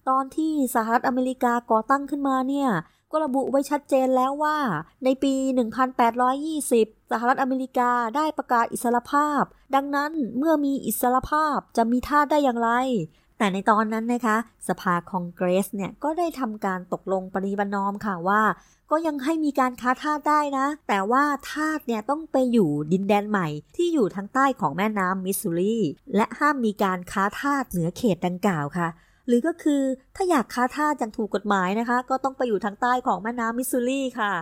[0.09, 2.69] ตอนที่สหรัฐอเมริกาก่อตั้งขึ้นมาเนี่ย
[3.11, 4.57] ก็ระบุไว้ชัดเจนแล้วว่า
[5.05, 5.33] ในปี
[6.23, 9.43] 1820 สหรัฐอเมริกาได้ประกาศอิสรภาพ
[9.75, 12.71] ดังนั้นเมื่อมีอิสรภาพจะมีทาสได้อย่างไร
[13.41, 14.37] แต่ในตอนนั้นนะคะ
[14.69, 18.43] สภาคองเกรสเนี่ยก็ได้ทำการตกลงปริบันอมค่ะว่า
[18.91, 25.79] ก็ยังให้มีการค้าทาสได้นะ แต่ว่าทาสเนี่ยต้องไปอยู่ดินแดนใหม่ที่อยู่ทางใต้ของแม่น้ำมิสซูรี
[26.17, 28.89] และห้ามมีการค้าทาสเหนือเขตดังกล่าวค่ะ
[29.27, 29.83] หรือก็คือ
[30.17, 34.33] ถ้าอยากค้าทาสอย่างถูกกฎหมายนะคะ ก็ต้องไปอยู่ทางใต้ของแม่น้ำมิสซูรีค่ะ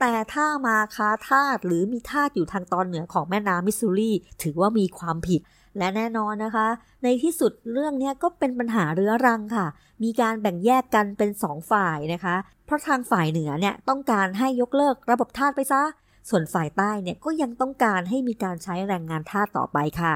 [0.00, 5.40] แต่ถ้ามาค้าทาสหรือมีทาสอยู่ทางตอนเหนือของแม่น้ำมิสซูรีถือว่ามีความผิด
[5.78, 6.68] และแน่นอนนะคะ
[7.02, 9.66] ในที่สุดเรื่องนี้ก็เป็นปัญหาเรื้อรังค่ะ
[10.02, 12.36] มีการแบ่งแยกกันเป็นสองฝ่ายนะคะ
[12.66, 15.82] เพราะทางฝ่ายเหนือเนี่ยต้องการให้ยกเลิกระบบทาสไปซะ
[16.28, 20.14] ส่วนฝ่ายใต้เนี่ยก็ยังต้องการให้มีการใช้แรงงานทาสต่อไปค่ะ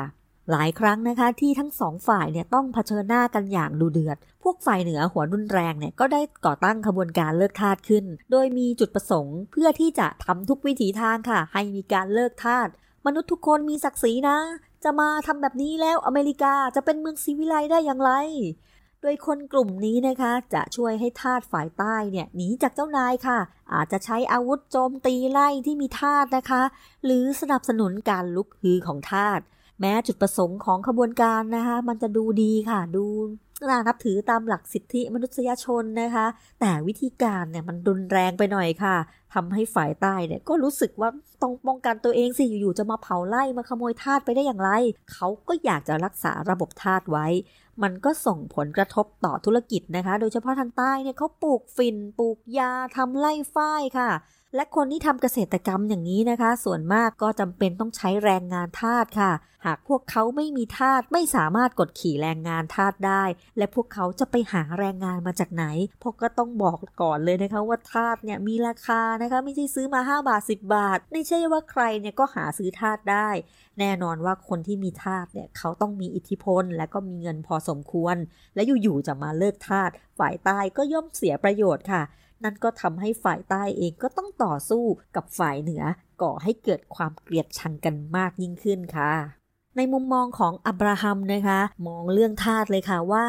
[0.50, 12.68] หลายครั้งนะคะที่ทั้งสองฝ่ายเนี่ยต้องเผชิญหน้ากันอย่างดูเดือด พวกฝ่ายเหนือหัวรุนแรงเนี่ยก็ได้ก่อตั้งขบวนการเลิกทาสขึ้น โดยมีจุดประสงค์ เพื่อที่จะทำทุกวิถีทางค่ะ ให้มีการเลิกทาส
[13.06, 14.38] มนุษย์ทุกคนมีศักดิ์ศรีนะ
[14.84, 18.12] จะมาทำแบบนี้แล้วอเมริกาจะเป็นเมืองซีวิไลได้อย่างไร
[19.02, 23.38] โดยคนกลุ่มนี้นะคะ จะช่วยให้ทาสฝ่ายใต้เนี่ยหนีจากเจ้านายค่ะ
[23.74, 26.62] อาจจะใช้อาวุธโจมตีไล่ที่มีทาสนะคะ
[27.04, 29.40] หรือสนับสนุนการลุกฮือของทาส
[29.80, 33.06] แม้จุดประสงค์ของขบวนการนะคะ มันจะดูดีค่ะดู
[33.70, 36.26] น่านับถือตามหลักสิทธิมนุษยชนนะคะ
[36.60, 38.96] แต่วิธีการเนี่ยมันรุนแรงไปหน่อยค่ะ
[39.34, 41.10] ทำให้ฝ่ายใต้เนี่ยก็รู้สึกว่า
[41.42, 44.70] ต้องป้องกันตัวเองสิอยู่ๆจะมาเผาไล่มาขโมยทาสไปได้อย่างไร
[45.12, 47.26] เขาก็อยากจะรักษาระบบทาสไว้
[47.82, 54.10] มันก็ส่งผลกระทบต่อธุรกิจนะคะ โดยเฉพาะทางใต้เนี่ยเขาปลูกฝิ่นปลูกยาทำไล่ฝ้ายค่ะ
[54.54, 59.32] และคนที่ทำเกษตรกรรมอย่างนี้นะคะ ส่วนมากก็จำเป็นต้องใช้แรงงานทาสค่ะ
[59.66, 63.24] หากพวกเขาไม่มีทาสไม่สามารถกดขี่แรงงานทาสได้
[63.58, 65.64] และพวกเขาจะไปหาแรงงานมาจากไหน
[66.02, 73.28] พราะก็ต้องบอกก่อนเลยนะคะว่าทาสเนี่ยมีราคานะคะ ไม่ใช่ซื้อมา 5 บาท 10 บาท ไม่ใช่ว่าใครเนี่ยก็หาซื้อทาสได้
[73.78, 78.16] แน่นอนว่าคนที่มีทาสเนี่ยเขาต้องมีอิทธิพล และก็มีเงินพอสมควร
[78.54, 82.02] และอยู่ๆจะมาเลิกทาสฝ่ายใต้ก็ย่อมเสียประโยชน์ค่ะ
[82.44, 84.84] นั่นก็ทำให้ฝ่ายใต้เองก็ต้องต่อสู้
[85.16, 85.82] กับฝ่ายเหนือ
[86.22, 89.12] ก่อให้เกิดความเกลียดชังกันมากยิ่งขึ้นค่ะ
[89.76, 93.26] ในมุมมองของอับราฮัมนะคะ มองเรื่องทาสเลยค่ะว่า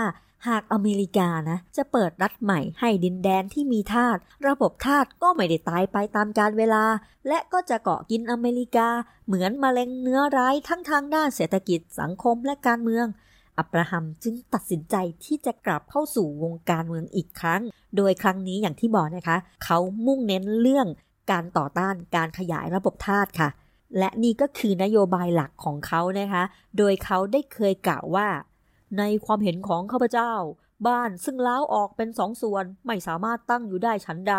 [0.48, 6.86] หากอเมริกานะจะเปิดรัฐใหม่ให้ดินแดนที่มีทาสระบบทาสก็ไม่ได้ตายไปตามกาลเวลา
[7.28, 8.90] และก็จะเกาะกินอเมริกา
[9.26, 13.06] เหมือนมะเร็งเนื้อร้ายทั้งทางด้านเศรษฐกิจสังคมและการเมือง
[13.58, 17.62] อับราฮัมจึงตัดสินใจที่จะกลับเข้าสู่วงการเมืองอีกครั้ง
[17.98, 20.88] โดยครั้งนี้อย่างที่บอกนะคะ เขามุ่งเน้นเรื่อง
[21.32, 23.50] การต่อต้านการขยายระบบทาสค่ะ
[24.00, 26.44] และนี่ก็คือนโยบายหลักของเขานะคะ
[26.78, 28.28] โดยเขาได้เคยกล่าวว่า
[28.98, 30.34] ในความเห็นของข้าพเจ้า
[30.88, 34.36] บ้านซึ่งล้าวออกเป็นสองส่วนไม่สามารถตั้งอยู่ได้ชั้นใด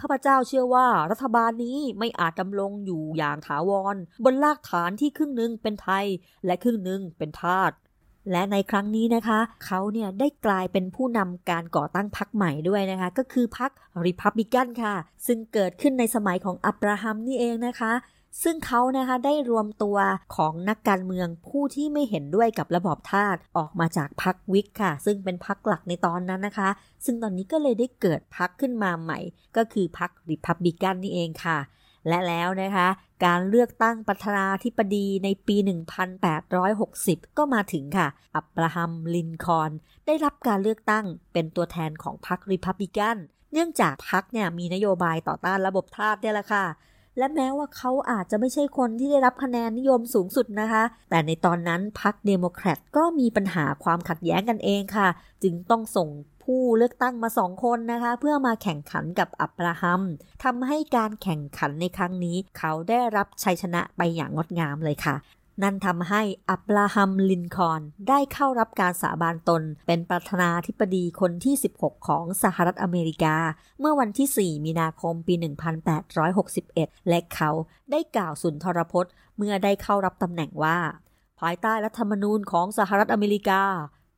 [0.00, 6.06] ข้าพเจ้าเชื่อว่ารัฐบาลนี้ไม่อาจดำรงอยู่อย่างถาวร บนรากฐานที่ครึ่งหนึ่งเป็นไทย
[6.46, 7.72] และครึ่งหนึ่งเป็นทาส
[8.30, 13.70] และในครั้งนี้นะคะ เขาเนี่ยได้กลายเป็นผู้นำการก่อตั้งพรรคใหม่ด้วยนะคะ ก็คือพรรค
[14.06, 14.94] ริพับบิกันค่ะ
[15.26, 17.92] ซึ่งเกิดขึ้นในสมัยของอับราฮัมนี่เองนะคะ
[18.42, 19.96] ซึ่งเขานะคะได้รวมตัว
[20.36, 26.68] ของนักการเมืองผู้ที่ไม่เห็นด้วยกับระบอบทาสออกมาจากพรรควิกค่ะ ซึ่งเป็นพรรคหลักในตอนนั้นนะคะ
[27.04, 29.18] ซึ่งตอนนี้ก็เลยได้เกิดพรรคขึ้นมาใหม่
[29.56, 31.58] ก็คือพรรคริพับบิกันนี่เองค่ะ
[32.08, 32.88] และแล้วนะคะ
[33.24, 35.56] การเลือกตั้งประธานาธิบดีในปี
[36.66, 39.70] 1860 ก็มาถึงค่ะ อับราฮัม ลินคอล์น
[40.06, 43.16] ได้รับการเลือกตั้งเป็นตัวแทนของพรรคริพับลิกัน
[43.52, 46.64] เนื่องจากพรรคเนี่ยมีนโยบายต่อต้านระบบทาสเนี่ยแหละค่ะ
[47.18, 55.08] และแม้ว่าเขาอาจจะไม่ใช่คนที่ได้รับคะแนนนิยมสูงสุดนะคะ แต่ในตอนนั้นพรรคเดโมแครตก็มีปัญหาความขัดแย้งกันเองค่ะ
[55.42, 56.08] จึงต้องส่ง
[56.46, 60.02] ผู้เลือกตั้งมาสองคนนะคะ เพื่อมาแข่งขันกับอับราฮัม
[60.44, 65.14] ทำให้การแข่งขันในครั้งนี้ เขาได้รับชัยชนะไปอย่างงดงามเลยค่ะ
[65.62, 73.36] นั่นทำให้อับราฮัมลินคอนได้เข้ารับการสาบานตน เป็นประธานาธิบดีคนที่ 16 ของสหรัฐอเมริกา
[73.80, 75.34] เมื่อวันที่ 4 มีนาคมปี
[76.26, 77.50] 1861 และเขา
[77.90, 80.78] ได้กล่าวสุนทรพจน์ เมื่อได้เข้ารับตำแหน่งว่า
[81.40, 83.62] ภายใต้รัฐธรรมนูญของสหรัฐอเมริกา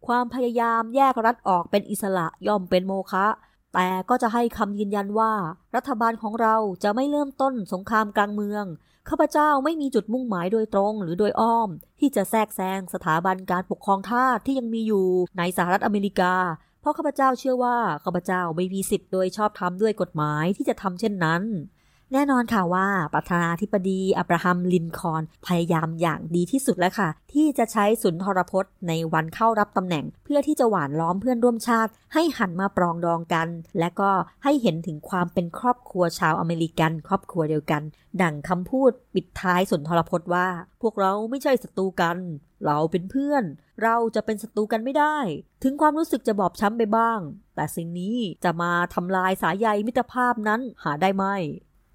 [0.07, 3.27] ความพยายามแยกรัฐออกเป็นอิสระย่อมเป็นโมฆะ
[3.75, 5.33] แต่ก็จะให้คำยืนยันว่า
[5.77, 8.65] รัฐบาลของเราจะไม่เริ่มต้นสงครามกลางเมือง
[9.09, 11.69] ข้าพเจ้าไม่มีจุดมุ่งหมายโดยตรงหรือโดยอ้อม
[12.01, 15.07] ที่จะแทรกแซงสถาบันการปกครองทาสที่ยังมีอยู่
[15.39, 16.35] ในสหรัฐอเมริกา
[16.81, 21.43] เพราะข้าพเจ้าเชื่อว่าข้าพเจ้าไม่มีสิทธิ์โดยชอบธรรมด้วยกฎหมายที่จะทำเช่นนั้น
[22.13, 34.11] แน่นอนค่ะว่าประธานาธิบดีอับราฮัมลินคอนพยายามอย่างดีที่สุดแล้วค่ะ ที่จะใช้สุนทรพจน์ในวันเข้ารับตำแหน่ง เพื่อที่จะหวานล้อมเพื่อนร่วมชาติ ให้หันมาปรองดองกัน และก็
[34.45, 37.83] ให้เห็นถึงความเป็นครอบครัวชาวอเมริกัน ครอบครัวเดียวกัน
[38.23, 40.49] ดังคำพูดปิดท้ายสุนทรพจน์ว่า
[40.83, 42.19] พวกเราไม่ใช่ศัตรูกัน
[42.65, 43.45] เราเป็นเพื่อน
[43.83, 45.17] เราจะเป็นศัตรูกันไม่ได้
[45.63, 47.21] ถึงความรู้สึกจะบอบช้ำไปบ้าง
[47.55, 51.27] แต่สิ่งนี้จะมาทำลายสายใยมิตรภาพนั้นหาได้ไหม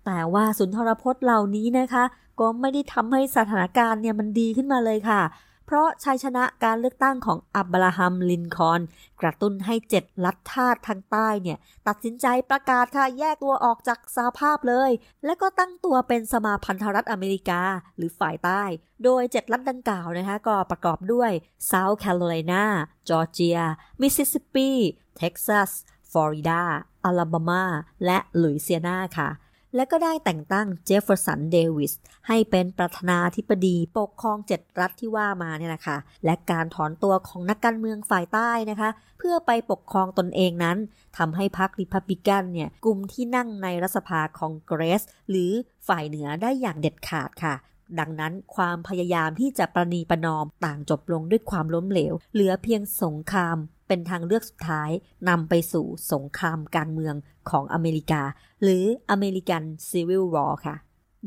[0.06, 2.04] แต่ว่าสุนทรพจน์เหล่านี้นะคะ
[2.40, 5.22] ก็ไม่ได้ทำให้สถานการณ์เนี่ยมันดีขึ้นมาเลยค่ะ
[5.68, 8.82] เพราะชัยชนะการเลือกตั้งของอับราฮัมลินคอน
[9.22, 14.92] กระตุ้นให้เจ็ดรัฐทาสทางใต้เนี่ย ตัดสินใจประกาศค่ะแยกตัวออกจากสหภาพเลย
[15.26, 17.62] และก็ตั้งตัวเป็นสมาพันธรัฐอเมริกา
[17.98, 18.64] หรือฝ่ายใต้
[19.04, 21.32] โดยเจ็ดรัฐดังกล่าวนะคะ ก็ประกอบด้วย
[21.72, 22.64] South Carolina
[23.10, 23.60] จอร์เจีย
[24.02, 24.72] มิสซิสซิปปี
[25.18, 25.72] เท็กซัส
[26.12, 26.62] ฟลอริดา
[27.06, 27.64] อลาบามา
[28.06, 29.30] และลุยเซียนาค่ะ
[29.76, 31.94] และก็ได้แต่งตั้งเจฟเฟอร์สันเดวิส
[32.28, 40.78] ให้เป็นประธานาธิบดีปกครองเจ็ดรัฐที่ว่ามาเนี่ยแหละคะ และการถอนตัวของนักการเมืองฝ่ายใต้นะคะ เพื่อไปปกครองตนเองนั้น
[41.18, 45.52] ทำให้พรรคริพับลิกันเนี่ยกลุ่มที่นั่งในรัฐสภาคองเกรส หรือ
[45.88, 47.56] ฝ่ายเหนือได้อย่างเด็ดขาดค่ะ
[48.00, 53.58] ดังนั้นความพยายามที่จะประนีประนอมต่างจบลงด้วยความล้มเหลว เหลือเพียงสงคราม
[53.94, 54.92] เป็นทางเลือกสุดท้าย
[55.30, 57.16] นำไปสู่สงครามกลางเมือง
[57.50, 58.22] ของอเมริกา
[58.64, 60.76] หรือ American Civil War ค่ะ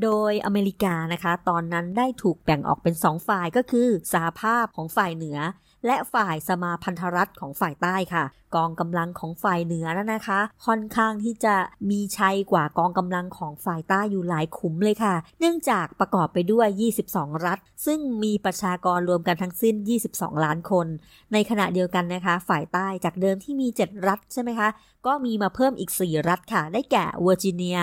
[0.02, 5.38] โดยอเมริกานะคะ ตอนนั้นได้ถูกแบ่งออกเป็นสองฝ่ายก็คือสหภาพของฝ่ายเหนือ
[5.86, 11.56] และฝ่ายสมาพันธรัฐของฝ่ายใต้ค่ะ กองกำลังของฝ่ายเหนือนั้นนะคะ ค่อนข้างที่จะ
[11.90, 16.68] มีชัยกว่ากองกำลังของฝ่ายใต้อยู่หลายขุมเลยค่ะ เนื่องจากประกอบไปด้วย
[17.04, 19.74] 22 รัฐ ซึ่งมีประชากรรวมกันทั้งสิ้น
[20.10, 20.86] 22 ล้านคน
[21.32, 24.68] ในขณะเดียวกันนะคะ ฝ่ายใต้จากเดิมที่มี 7 รัฐใช่ไหมคะ
[25.06, 27.78] ก็มีมาเพิ่มอีก 4 รัฐค่ะ ได้แก่เวอร์จิเนีย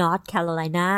[0.00, 0.90] นอร์ทแคโรไลนา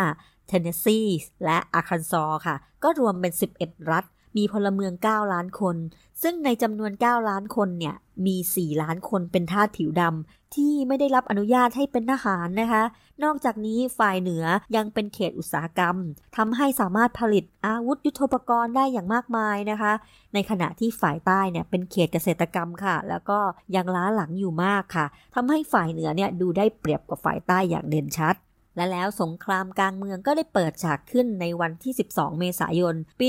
[0.48, 1.00] เทนเนสซี
[1.44, 4.04] และอาร์คันซอค่ะ ก็รวมเป็น 11 รัฐ
[4.36, 5.76] มีพลเมือง 9 ล้านคน
[6.22, 7.94] ซึ่งในจำนวน 9 ล้านคนเนี่ย
[8.26, 12.82] มี 4 ล้านคนเป็นทาสผิวดำที่ไม่ได้รับอนุญาตให้เป็นทหารนะคะ
[13.24, 14.44] นอกจากนี้ฝ่ายเหนือ
[14.76, 15.96] ยังเป็นเขตอุตสาหกรรม
[16.36, 19.92] ทำให้สามารถผลิตอาวุธยุโทโธปกรณ์ได้อย่างมากมายนะคะ
[20.34, 23.38] ในขณะที่ฝ่ายใต้เนี่ยเป็นเขตเกษตรกรรมค่ะ แล้วก็
[23.76, 28.34] ยังล้าหลังอยู่มากค่ะทำให้ฝ่ายเหนือเนี่ยดูได้เปรียบกว่าฝ่ายใต้อย่างเด่นชัด
[28.76, 33.26] และแล้วสงครามกลางเมืองก็ได้เปิดฉากขึ้นในวันที่ 12 เมษายน ปี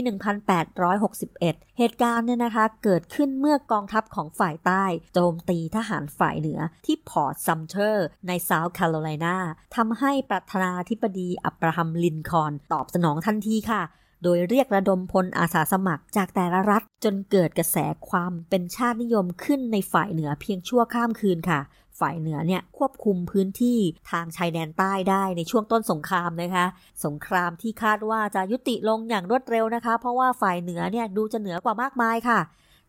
[0.88, 4.84] 1861 เหตุการณ์เนี่ยนะคะเกิดขึ้นเมื่อกองทัพของฝ่ายใต้
[5.14, 9.38] โจมตีทหารฝ่ายเหนือที่ฟอร์ตซัมเทอร์ ในเซาท์แคโรไลนา
[9.76, 13.84] ทำให้ประธานาธิบดีอับราฮัมลินคอล์นตอบสนองทันทีค่ะ
[14.24, 17.78] โดยเรียกระดมพลอาสาสมัครจากแต่ละรัฐ จนเกิดกระแส
[18.10, 21.60] ความเป็นชาตินิยมขึ้นในฝ่ายเหนือเพียงชั่วข้ามคืนค่ะ
[22.00, 23.80] ฝ่ายเหนือเนี่ยควบคุมพื้นที่
[24.12, 26.66] ทางชายแดนใต้ได้ในช่วงต้นสงครามนะคะ
[27.06, 32.40] สงครามที่คาดว่าจะยุติลงอย่างรวดเร็วนะคะ เพราะว่าฝ่ายเหนือเนี่ยดูจะเหนือกว่ามากมายค่ะ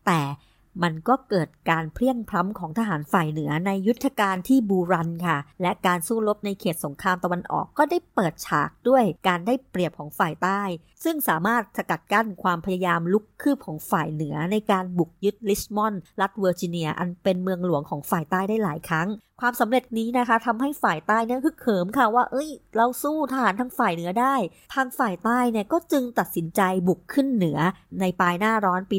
[0.05, 0.19] แต่
[0.83, 10.61] มันก็เกิดการเพลียงพล้ำของทหารฝ่ายเหนือในยุทธการที่บูรันค่ะ และการสู้รบในเขตสงครามตะวันออกก็ได้เปิดฉากด้วยการได้เปรียบของฝ่ายใต้
[11.03, 19.07] ซึ่งสามารถสกัดกั้นความพยายามลุกคืบของฝ่ายเหนือในการบุกยึดลิชมอนด์รัฐเวอร์จิเนีย อันเป็นเมืองหลวงของฝ่ายใต้ได้หลายครั้ง
[19.39, 24.35] ความสำเร็จนี้นะคะทำให้ฝ่ายใต้เนี่ยคือเขิมค่ะว่า เอ้ย เราสู้ทหารทางฝ่ายเหนือได้
[24.73, 27.59] ทางฝ่ายใต้เนี่ยก็จึงตัดสินใจบุกขึ้นเหนือ
[27.99, 28.97] ในปลายหน้าร้อนปี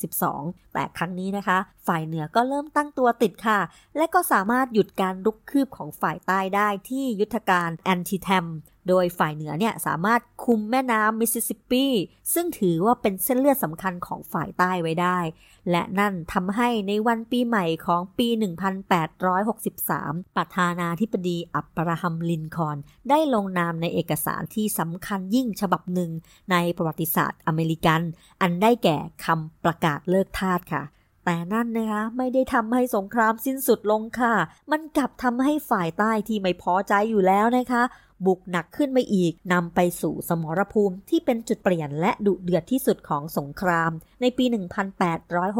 [0.00, 3.60] 1862 แต่ครั้งนี้นะคะ ฝ่ายเหนือก็เริ่มตั้งตัวติดค่ะ
[3.96, 8.46] และก็สามารถหยุดการลุกคืบของฝ่ายใต้ได้ที่ยุทธการแอนติแทม
[8.88, 11.86] โดยฝ่ายเหนือเนี่ยสามารถคุมแม่น้ำมิสซิสซิปปี
[12.34, 15.18] ซึ่งถือว่าเป็นเส้นเลือดสำคัญของฝ่ายใต้ไว้ได้
[15.70, 18.28] และนั่นทำให้ในวันปีใหม่ของปี
[19.12, 22.76] 1863 ประธานาธิบดีอับราฮัมลินคอล์น
[23.10, 26.10] ได้ลงนามในเอกสารที่สำคัญยิ่งฉบับหนึ่ง
[26.50, 28.00] ในประวัติศาสตร์อเมริกัน
[28.40, 30.84] อันได้แก่คำประกาศเลิกทาสค่ะ
[31.24, 34.34] แต่นั่นนะคะไม่ได้ทำให้สงครามสิ้นสุดลงค่ะ
[34.70, 37.82] มันกลับทำให้ฝ่ายใต้ที่ไม่พอใจอยู่แล้วนะคะ
[38.26, 44.44] บุกหนักขึ้นไปอีกนำไปสู่สมรภูมิที่เป็นจุดเปลี่ยนและดุเดือดที่สุดของสงคราม ในปี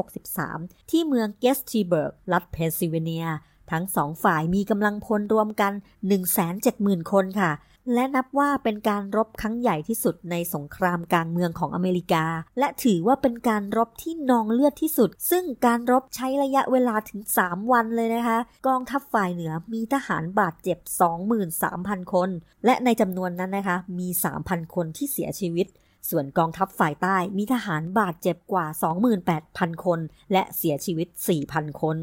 [0.09, 3.27] 1863 ที่เมืองเกตตีสเบิร์ก รัฐเพนซิลเวเนีย
[3.71, 5.73] ทั้งสองฝ่ายมีกำลังพลรวมกัน
[6.43, 7.53] 170,000 คนค่ะ
[7.95, 12.25] และนับว่าเป็นการรบครั้งใหญ่ที่สุดในสงครามกลางเมืองของอเมริกา
[12.59, 20.79] และถือว่าเป็นการรบที่นองเลือดที่สุด ซึ่งการรบใช้ระยะเวลาถึง 3 วันเลยนะคะ กองทัพฝ่ายเหนือมีทหารบาดเจ็บ
[21.47, 22.31] 23,000 คน
[22.65, 24.09] และในจำนวนนั้นนะคะ มี
[24.43, 25.67] 3,000 คนที่เสียชีวิต
[26.11, 28.67] ส่วนกองทัพฝ่ายใต้มีทหารบาดเจ็บกว่า
[29.27, 30.01] 28,000 คน
[30.33, 31.09] และเสียชีวิต
[31.45, 31.97] 4,000 คน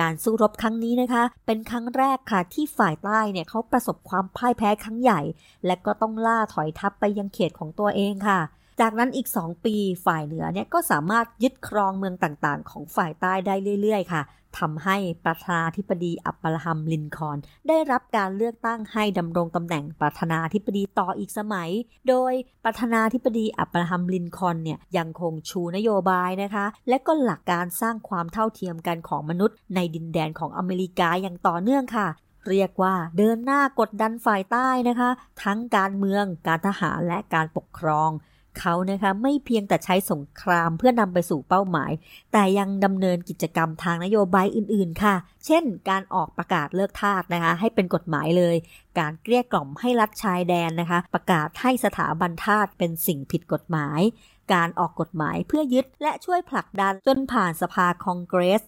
[0.00, 5.20] การสู้รบครั้งนี้นะคะ เป็นครั้งแรกค่ะที่ฝ่ายใต้เนี่ยเขาประสบความพ่ายแพ้ครั้งใหญ่
[5.66, 8.40] และก็ต้องล่าถอยทัพไปยังเขตของตัวเองค่ะ
[8.80, 14.22] จากนั้นอีก 2 ปีฝ่ายเหนือเนี่ยก็สามารถยึดครองเมืองต่างๆ ของฝ่ายใต้ได้เรื่อย ๆ ค่ะ
[14.58, 17.38] ทำให้ประธานาธิบดีอับราฮัมลินคอน
[17.68, 21.70] ได้รับการเลือกตั้งให้ดำรงตำแหน่งประธานาธิบดีต่ออีกสมัย
[22.08, 22.32] โดย
[22.64, 32.08] ประธานาธิบดีอับราฮัมลินคอนเนี่ยยังคงชูนโยบายนะคะ และก็หลักการสร้างความเท่าเทียมกันของมนุษย์ ในดินแดนของอเมริกาอย่างต่อเนื่องค่ะ
[32.48, 35.10] เรียกว่าเดินหน้ากดดันฝ่ายใต้นะคะ
[35.42, 38.10] ทั้งการเมือง การทหารและการปกครอง
[38.58, 41.92] เขานะคะไม่เพียงแต่ใช้สงครามเพื่อนำไปสู่เป้าหมาย
[42.32, 45.14] แต่ยังดำเนินกิจกรรมทางนโยบายอื่นๆ ค่ะ
[45.46, 48.56] เช่น การออกประกาศเลิกทาสนะคะ ให้เป็นกฎหมายเลย
[48.98, 54.00] การเกลี้ยกล่อมให้รัฐชายแดนนะคะ ประกาศให้สถาบันทาสเป็นสิ่งผิดกฎหมาย
[54.54, 58.62] การออกกฎหมายเพื่อยึดและช่วยผลักดันจนผ่านสภาคองเกรส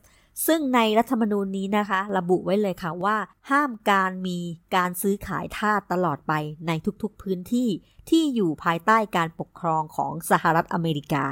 [0.47, 3.17] ซึ่งในรัฐธรรมนูญนี้นะคะ ระบุไว้เลยค่ะว่า
[3.51, 4.39] ห้ามการมี
[4.77, 6.33] การซื้อขายทาสตลอดไป
[6.67, 6.73] ใน
[7.03, 7.69] ทุกๆพื้นที่
[8.09, 11.27] ที่อยู่ภายใต้การปกครองของสหรัฐอเมริกา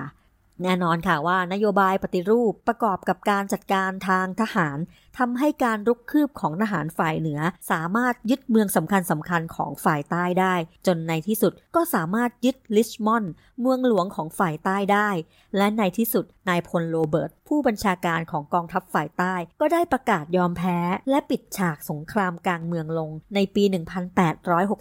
[0.63, 4.79] แน่นอนค่ะว่านโยบายปฏิรูปประกอบกับการจัดการทางทหาร
[5.19, 7.41] ทำให้การรุกคืบของทหารฝ่ายเหนือ
[7.71, 10.55] สามารถยึดเมืองสำคัญสำคัญของฝ่ายใต้ได้
[10.87, 15.09] จนในที่สุดก็สามารถยึดลิชมอนด์เมืองหลวงของฝ่ายใต้ได้
[15.57, 20.79] และในที่สุด นายพลโรเบิร์ตผู้บัญชาการของกองทัพฝ่ายใต้ ก็ได้ประกาศยอมแพ้
[21.11, 23.65] และปิดฉากสงครามกลางเมืองลงในปี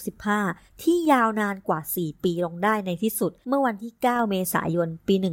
[0.02, 5.26] 1865 ที่ยาวนานกว่า 4 ปีลงได้ในที่สุด เมื่อวันที่ 9 เมษายน ปี 1865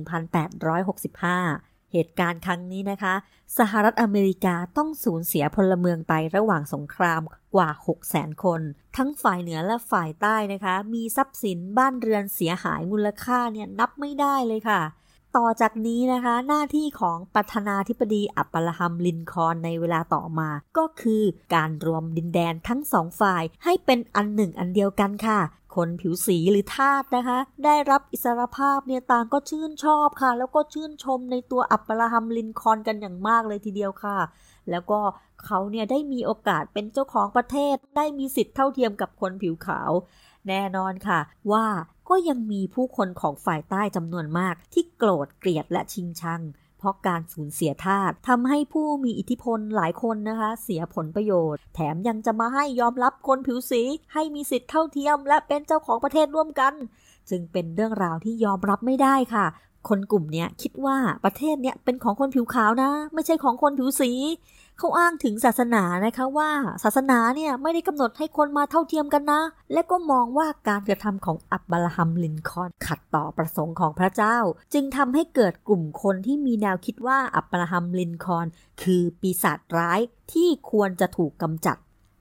[1.93, 3.15] เหตุการณ์ครั้งนี้นะคะ
[3.59, 7.23] สหรัฐอเมริกาต้องสูญเสียพลเมืองไประหว่างสงคราม
[7.55, 8.61] กว่า 6 0แสนคน
[8.97, 14.81] ทั้งฝ่ายเหนือและฝ่ายใต้นะคะ มีทรัพย์สินบ้านเรือนเสียหายมูลค่าเนี่ยนับไม่ได้เลยค่ะ
[15.37, 21.23] ต่อจากนี้นะคะหน้าที่ของประธานาธิบดีอับราฮัมลินคอนในเวลาต่อมา ก็คือ
[21.55, 25.41] การรวมดินแดนทั้งสองฝ่ายให้เป็นอันหนึ่งอันเดียวกันค่ะ
[25.75, 34.19] คนผิวสีหรือทาสนะคะ ได้รับอิสรภาพเนี่ยต่างก็ชื่นชอบค่ะ แล้วก็ชื่นชมในตัวอับราฮัมลินคอนกันอย่างมากเลยทีเดียวค่ะ
[34.71, 35.01] แล้วก็
[35.45, 39.91] เขาเนี่ยได้มีโอกาสเป็นเจ้าของประเทศ ได้มีสิทธิ์เท่าเทียมกับคนผิวขาว
[40.49, 41.21] แน่นอนค่ะ
[41.53, 41.65] ว่า
[42.09, 46.43] ก็ยังมีผู้คนของฝ่ายใต้จำนวนมากที่โกรธเกลียดและชิงชัง
[46.79, 53.83] เพราะการสูญเสียทาสทำให้ผู้มีอิทธิพลหลายคนนะคะ เสียผลประโยชน์ แถมยังจะมาให้ยอมรับคนผิวสี
[54.13, 56.75] ให้มีสิทธิ์เท่าเทียม และเป็นเจ้าของประเทศร่วมกัน
[57.31, 59.47] จึงเป็นเรื่องราวที่ยอมรับไม่ได้ค่ะ
[59.89, 64.11] คนกลุ่มนี้คิดว่าประเทศเนี้ยเป็นของคนผิวขาวนะ ไม่ใช่ของคนผิวสี
[64.79, 66.51] เขาอ้างถึงศาสนานะคะว่า
[66.83, 74.37] ศาสนาเนี่ยไม่ได้กำหนดให้คนมาเท่าเทียมกันนะ และก็มองว่าการกระทำของอับบราฮัมลินคอนขัดต่อประสงค์ของพระเจ้า
[74.73, 78.47] จึงทำให้เกิดกลุ่มคนที่มีแนวคิดว่าอับบราฮัมลินคอน
[78.83, 80.01] คือปีศาจร้าย
[80.33, 81.77] ที่ควรจะถูกกำจัด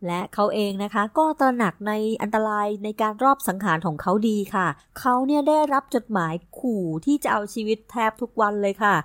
[0.08, 4.68] และเขาเองนะคะ ก็ตระหนักในอันตรายในการรอบสังหารของเขาดีค่ะ
[5.00, 8.96] เขาเนี่ยได้รับจดหมายขู่ที่จะเอาชีวิตแทบทุกวันเลยค่ะ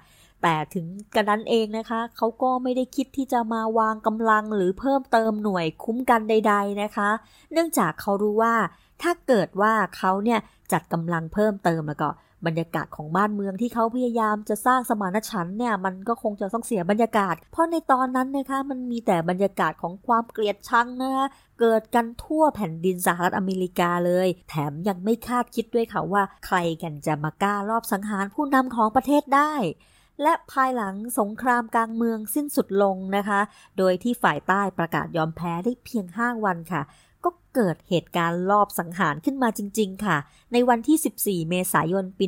[0.42, 7.10] แต่ถึงกระนั้นเองนะคะ เขาก็ไม่ได้คิดที่จะมาวางกำลังหรือเพิ่มเติมหน่วยคุ้มกันใด ๆนะคะ
[7.52, 8.54] เนื่องจากเขารู้ว่า
[9.02, 10.40] ถ้าเกิดว่าเขาเนี่ย
[10.72, 12.08] จัดกำลังเพิ่มเติมแล้วก็
[12.46, 21.26] บรรยากาศของบ้านเมืองที่เขาพยายามจะสร้างสมานฉันท์เนี่ยมันก็คงจะต้องเสียบรรยากาศ เพราะในตอนนั้นนะคะมันมีแต่บรรยากาศของความเกลียดชังนะคะ
[21.60, 29.54] เกิดกันทั่วแผ่นดินสหรัฐอเมริกาเลย แถมยังไม่คาดคิดด้วยค่ะว่า ใครกันจะมากล้ารอบสังหารผู้นำของประเทศได้
[30.22, 33.40] และภายหลังสงครามกลางเมืองสิ้นสุดลงนะคะ
[33.78, 36.82] โดยที่ฝ่ายใต้ประกาศยอมแพ้ได้เพียง 5 วันค่ะ
[37.26, 40.16] ก็เกิดเหตุการณ์ลอบสังหารขึ้นมาจริง ๆ ค่ะ
[40.52, 42.24] ในวันที่ 14 เมษายน ปี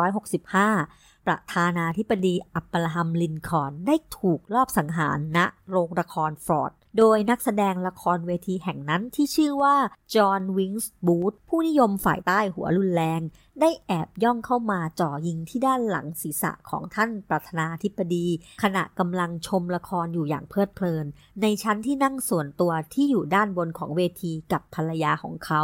[0.00, 5.38] 1865 ประธานาธิบดีอับราฮัมลินคอนได้ถูกลอบสังหารณ
[5.68, 9.76] โรงละครฟอร์ด โดยนักแสดงละครเวทีแห่งนั้นที่ชื่อว่า
[10.14, 13.20] จอห์นวิลค์สบูธผู้นิยมฝ่ายใต้หัวรุนแรง
[13.60, 18.26] ได้แอบย่องเข้ามาจ่อยิงที่ด้านหลังศีรษะของท่านประธานาธิบดี
[18.62, 21.06] ขณะกำลังชมละครอยู่อย่างเพลิดเพลิน
[21.42, 25.62] ในชั้นที่นั่งส่วนตัวที่อยู่ด้านบนของเวทีกับภรรยาของเขา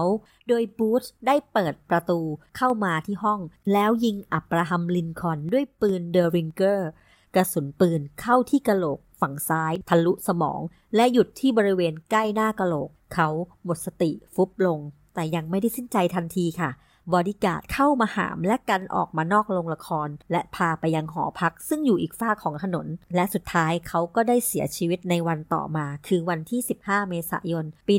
[0.49, 2.21] โดยบูธได้เปิดประตู
[2.57, 3.41] เข้ามาที่ห้อง
[3.73, 6.89] แล้วยิงอับราฮัมลินคอล์นด้วยปืนเดอริงเกอร์
[7.35, 10.61] กระสุนปืนเข้าที่กระโหลกฝั่งซ้ายทะลุสมอง
[10.97, 13.29] และหยุดที่บริเวณใกล้หน้ากะโหลก เขา
[13.65, 14.79] หมดสติฟุบลง
[15.15, 16.71] แต่ยังไม่ได้สิ้นใจทันทีค่ะ
[17.13, 27.95] บอดี้การ์ดเข้ามาหามและกันออกมานอกโรงละคร และพาไปยังหอพักซึ่งอยู่อีกฟากของถนน และสุดท้ายเขาก็ได้เสียชีวิตในวันต่อมา คือวันที่ 15 เมษายน ปี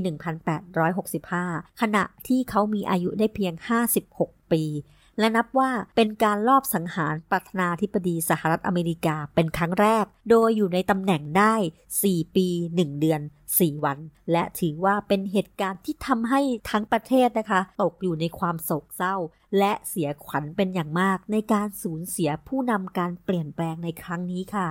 [1.04, 3.54] 1865 ขณะที่เขามีอายุได้เพียง
[4.04, 4.64] 56 ปี
[5.20, 11.56] และนับว่าเป็นการลอบสังหารประธานาธิบดีสหรัฐอเมริกาเป็นครั้งแรก โดยอยู่ในตำแหน่งได้
[11.96, 13.98] 4 ปี 1 เดือน 4 วัน
[14.32, 19.16] และถือว่าเป็นเหตุการณ์ที่ทำให้ทั้งประเทศนะคะ ตกอยู่ในความโศกเศร้า
[19.58, 24.70] และเสียขวัญเป็นอย่างมากในการสูญเสียผู้นำการเปลี่ยนแปลงในครั้งนี้ค่ะ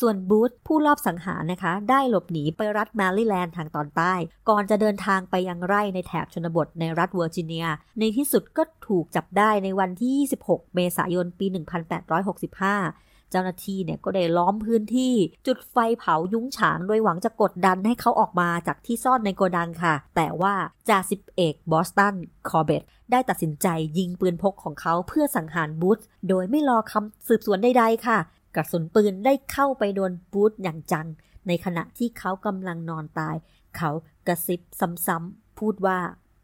[0.00, 4.14] ส่วนบูธผู้ลอบสังหารนะคะ ได้หลบหนีไปรัฐแมริแลนด์ทางตอนใต้
[4.48, 7.66] ก่อนจะเดินทางไปยังไร่ในแถบชนบทในรัฐเวอร์จิเนีย
[7.98, 15.14] ในที่สุดก็ถูกจับได้ในวันที่ 26 เมษายนปี 1865 เจ้าหน้าที่เนี่ยก็ได้ล้อมพื้นที่
[15.46, 20.54] จุดไฟเผายุ้งฉางโดยหวังจะกดดันให้เขาออกมาจากที่ซ่อนในโกดังค่ะ แต่ว่า
[20.88, 22.14] จ่าสิบเอกบอสตัน
[22.48, 23.66] คอร์เบตได้ตัดสินใจ
[23.98, 28.18] ยิงปืนพกของเขาเพื่อสังหารบูธโดยไม่รอคำสืบสวนใดๆค่ะ
[28.56, 31.06] กระสุนปืนได้เข้าไปโดนบูธอย่างจัง
[31.46, 33.36] ในขณะที่เขากำลังนอนตาย
[33.76, 33.90] เขา
[34.26, 34.60] กระซิบ
[35.06, 35.98] ซ้ำๆพูดว่า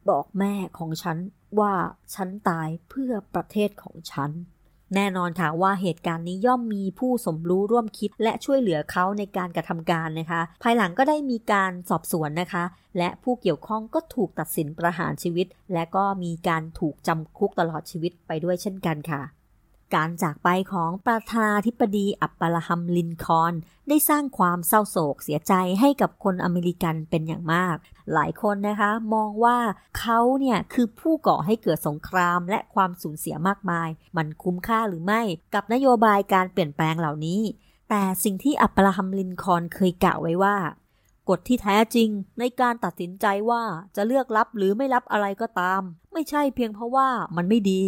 [0.08, 1.18] บอกแม่ของฉัน
[1.60, 1.74] ว่า
[2.14, 4.30] ฉันตายเพื่อประเทศของฉัน
[4.94, 12.64] แน่นอนค่ะว่าเหตุการณ์นี้ย่อมมีผู้สมรู้ร่วมคิดและช่วยเหลือเขาในการกระทำการนะคะ ภายหลังก็ได้มีการสอบสวนนะคะ
[12.98, 19.22] และผู้เกี่ยวข้องก็ถูกตัดสินประหารชีวิต และก็มีการถูกจำคุกตลอดชีวิตไปด้วยเช่นกันค่ะ
[19.94, 23.54] การจากไปของประธานาธิบดีอับปราฮัมลินคอน
[23.88, 27.76] ได้สร้างความเศร้าโศกเสียใจให้กับคนอเมริกันเป็นอย่างมาก
[28.14, 29.58] หลายคนนะคะมองว่า
[29.98, 35.22] เขาเนี่ยคือผู้ก่อให้เกิดสงครามและความสูญเสียมากมาย มันคุ้มค่าหรือไม่
[35.54, 37.40] กับนโยบายการเปลี่ยนแปลงเหล่านี้
[37.90, 40.56] แต่สิ่งที่อับปราฮัมลินคอนเคยกล่าวไว้ว่า
[41.28, 42.08] กฎที่แท้จริง
[42.38, 43.62] ในการตัดสินใจว่า
[43.96, 45.82] จะเลือกรับหรือไม่รับอะไรก็ตาม
[46.12, 47.82] ไม่ใช่เพียงเพราะว่ามันไม่ดี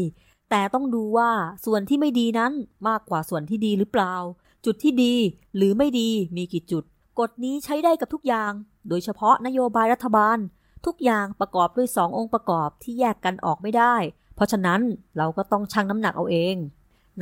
[0.51, 1.30] แต่ต้องดูว่า
[1.64, 2.53] ส่วนที่ไม่ดีนั้น
[2.88, 4.14] มากกว่าส่วนที่ดีหรือเปล่า
[4.64, 5.14] จุดที่ดี
[5.57, 6.84] หรือไม่ดีมีกี่จุด
[7.18, 8.53] กฎนี้ใช้ได้กับทุกอย่าง
[8.88, 10.38] โดยเฉพาะนโยบายรัฐบาล
[10.86, 13.94] ทุกอย่างประกอบด้วยสององค์ประกอบที่แยกกันออกไม่ได้
[14.34, 14.80] เพราะฉะนั้น
[15.16, 16.57] เราก็ต้องชั่งน้ำหนักเอาเอง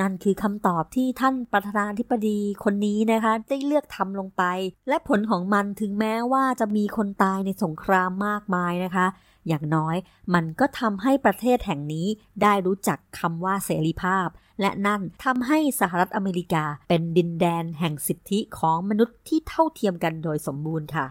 [0.01, 4.43] นั่นคือคำตอบที่ท่านประธานาธิบดีคนนี้นะคะได้เลือกทำลงไป
[4.89, 9.07] และผลของมันถึงแม้ว่าจะมีคนตายในสงครามมากมายนะคะ
[9.47, 9.97] อย่างน้อย
[10.34, 12.07] มันก็ทำให้ประเทศแห่งนี้
[12.43, 14.28] ได้รู้จักคำว่าเสรีภาพ
[14.61, 21.07] และนั่นทำให้สหรัฐอเมริกาเป็นดินแดนแห่งสิทธิของมนุษย์ที่เท่าเทียมกันโดยสมบูรณ์ค่ะ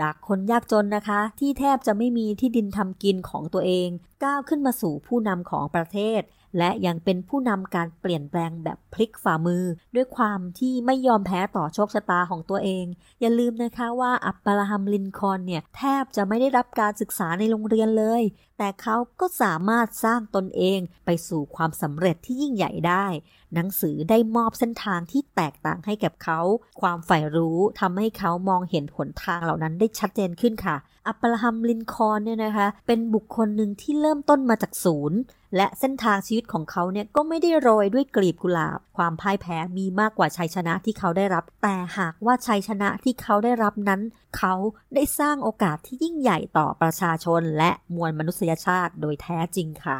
[0.00, 3.88] จากคนยากจนนะคะ ที่แทบจะไม่มีที่ดินทำกินของตัวเอง
[4.24, 6.22] ก้าวขึ้นมาสู่ผู้นำของประเทศ
[6.58, 12.84] และยังเป็นผู้นำการเปลี่ยนแปลงแบบพลิกฝ่ามือ ด้วยความที่ไม่ยอมแพ้ต่อโชคชะตาของตัวเอง
[13.20, 18.22] อย่าลืมนะคะว่าอับราฮัมลินคอนเนี่ยแทบจะไม่ได้รับการศึกษาในโรงเรียนเลย
[18.58, 23.06] แต่เขาก็สามารถสร้างตนเองไปสู่ความสำเร็จที่ยิ่งใหญ่ได้
[23.54, 26.40] หนังสือได้มอบเส้นทางที่แตกต่างให้กับเขา
[26.80, 35.18] ความใฝ่รู้ทำให้เขามองเห็นหนทางเหล่านั้นได้ชัดเจนขึ้นค่ะอับราฮัมลินคอนเนี่ยนะคะ เป็นบุคคลหนึ่งที่เริ่มต้นมาจากศูนย์
[35.56, 44.00] และเส้นทางชีวิตของเขาเนี่ยก็ไม่ได้โรยด้วยกลีบกุหลาบ ความพ่ายแพ้มีมากกว่าชัยชนะที่เขาได้รับ แต่หากว่าชัยชนะที่เขาได้รับนั้น
[44.38, 44.54] เขา
[44.94, 49.98] ได้สร้างโอกาสที่ยิ่งใหญ่ต่อประชาชน และมวลมนุษยชาติโดยแท้จริงค่ะ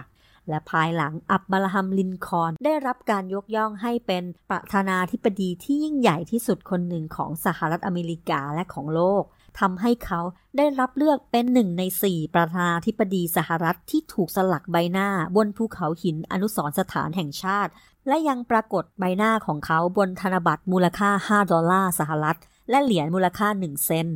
[0.49, 9.25] และภายหลังอับบราฮัมลินคอนได้รับการยกย่องให้เป็นประธานาธิบดีที่ยิ่งใหญ่ที่สุดคนหนึ่งของสหรัฐอเมริกาและของโลก
[9.61, 10.21] ทำให้เขา
[10.57, 17.71] ได้รับเลือกเป็นหนึ่งในสี่ประธานาธิบดีสหรัฐที่ถูกสลักใบหน้าบนภูเขาหินอนุสรณ์สถานแห่งชาติ
[18.09, 22.39] และยังปรากฏใบหน้าของเขาบนธนบัตรมูลค่า 5 ดอลลาร์สหรัฐ
[22.71, 24.09] และเหรียญมูลค่า 1 เซนต์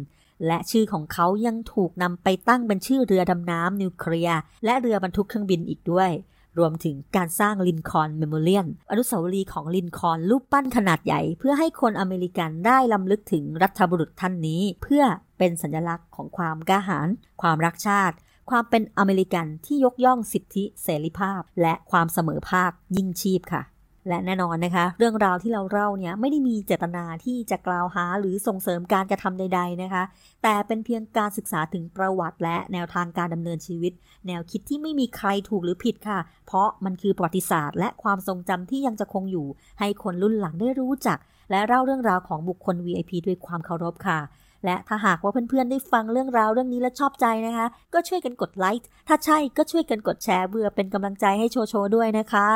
[0.47, 6.13] และชื่อของเขายังถูกนำไปตั้งเป็นชื่อเรือดำน้ำนิวเคลียร์และเรือบรรทุกเครื่องบินอีกด้วย
[6.59, 15.05] รวมถึงการสร้าง Lincoln Memorial อนุสาวรีย์ของลินคอล์นรูปปั้นขนาดใหญ่ เพื่อให้คนอเมริกันได้รำลึกถึงรัฐบุรุษท่านนี้ เพื่อ
[15.43, 17.09] เป็นสัญลักษณ์ของความกล้าหาญ
[17.43, 18.17] ความรักชาติ
[18.51, 23.63] ความเป็นอเมริกันที่ยกย่องสิทธิเสรีภาพ และความเสมอภาคยิ่งชีพค่ะ
[24.09, 30.03] และแน่นอนนะคะ เรื่องราวที่เราเล่าเนี่ยไม่ได้มีเจตนาที่จะกล่าวหาหรือส่งเสริมการกระทำใด ๆนะคะ
[30.43, 33.93] แต่เป็นเพียงการศึกษาถึงประวัติ และแนวทางการดำเนินชีวิต
[34.27, 39.47] แนวคิดที่ไม่มีใครถูกหรือผิดค่ะ เพราะมันคือประวัติศาสตร์ และความทรงจำที่ยังจะคงอยู่
[39.81, 41.19] ให้คนรุ่นหลังได้รู้จัก
[41.51, 44.19] และเล่าเรื่องราวของบุคคล VIP ด้วยความเคารพค่ะ
[44.65, 52.47] และถ้าหากว่าเพื่อนๆได้ฟังเรื่องราวเรื่องนี้และชอบใจนะคะ ก็ช่วยกันกดไลค์ถ้าใช่ก็ช่วยกันกดแชร์เพื่อเป็นกำลังใจให้โชโชด้วยนะคะ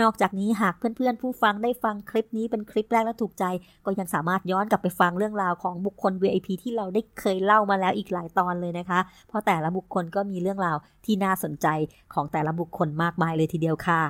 [0.00, 3.44] นอกจากนี้หากเพื่อนๆผู้ฟังได้ฟังคลิปนี้เป็นคลิปแรกและถูกใจ
[3.84, 11.66] ก็ยังสามารถย้อนกลับไปฟังเรื่องราวของบุคคล VIP ที่เราได้เคยเล่ามาแล้วอีกหลายตอนเลยนะคะ เพราะแต่ละบุคคลก็มีเรื่องราวที่น่าสนใจ
[12.14, 14.00] ของแต่ละบุคคลมากมายเลยทีเดียวค่ะ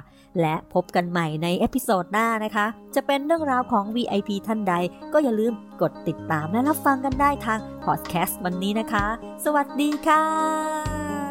[0.41, 4.75] และพบกันใหม่ใน episode หน้านะคะ จะเป็นเรื่องราวของ VIP ท่านใด
[5.13, 9.07] ก็อย่าลืมกดติดตามและรับฟังกันได้ทางพอดแคสต์วันนี้นะคะ
[9.45, 11.24] สวัสดีค่ะ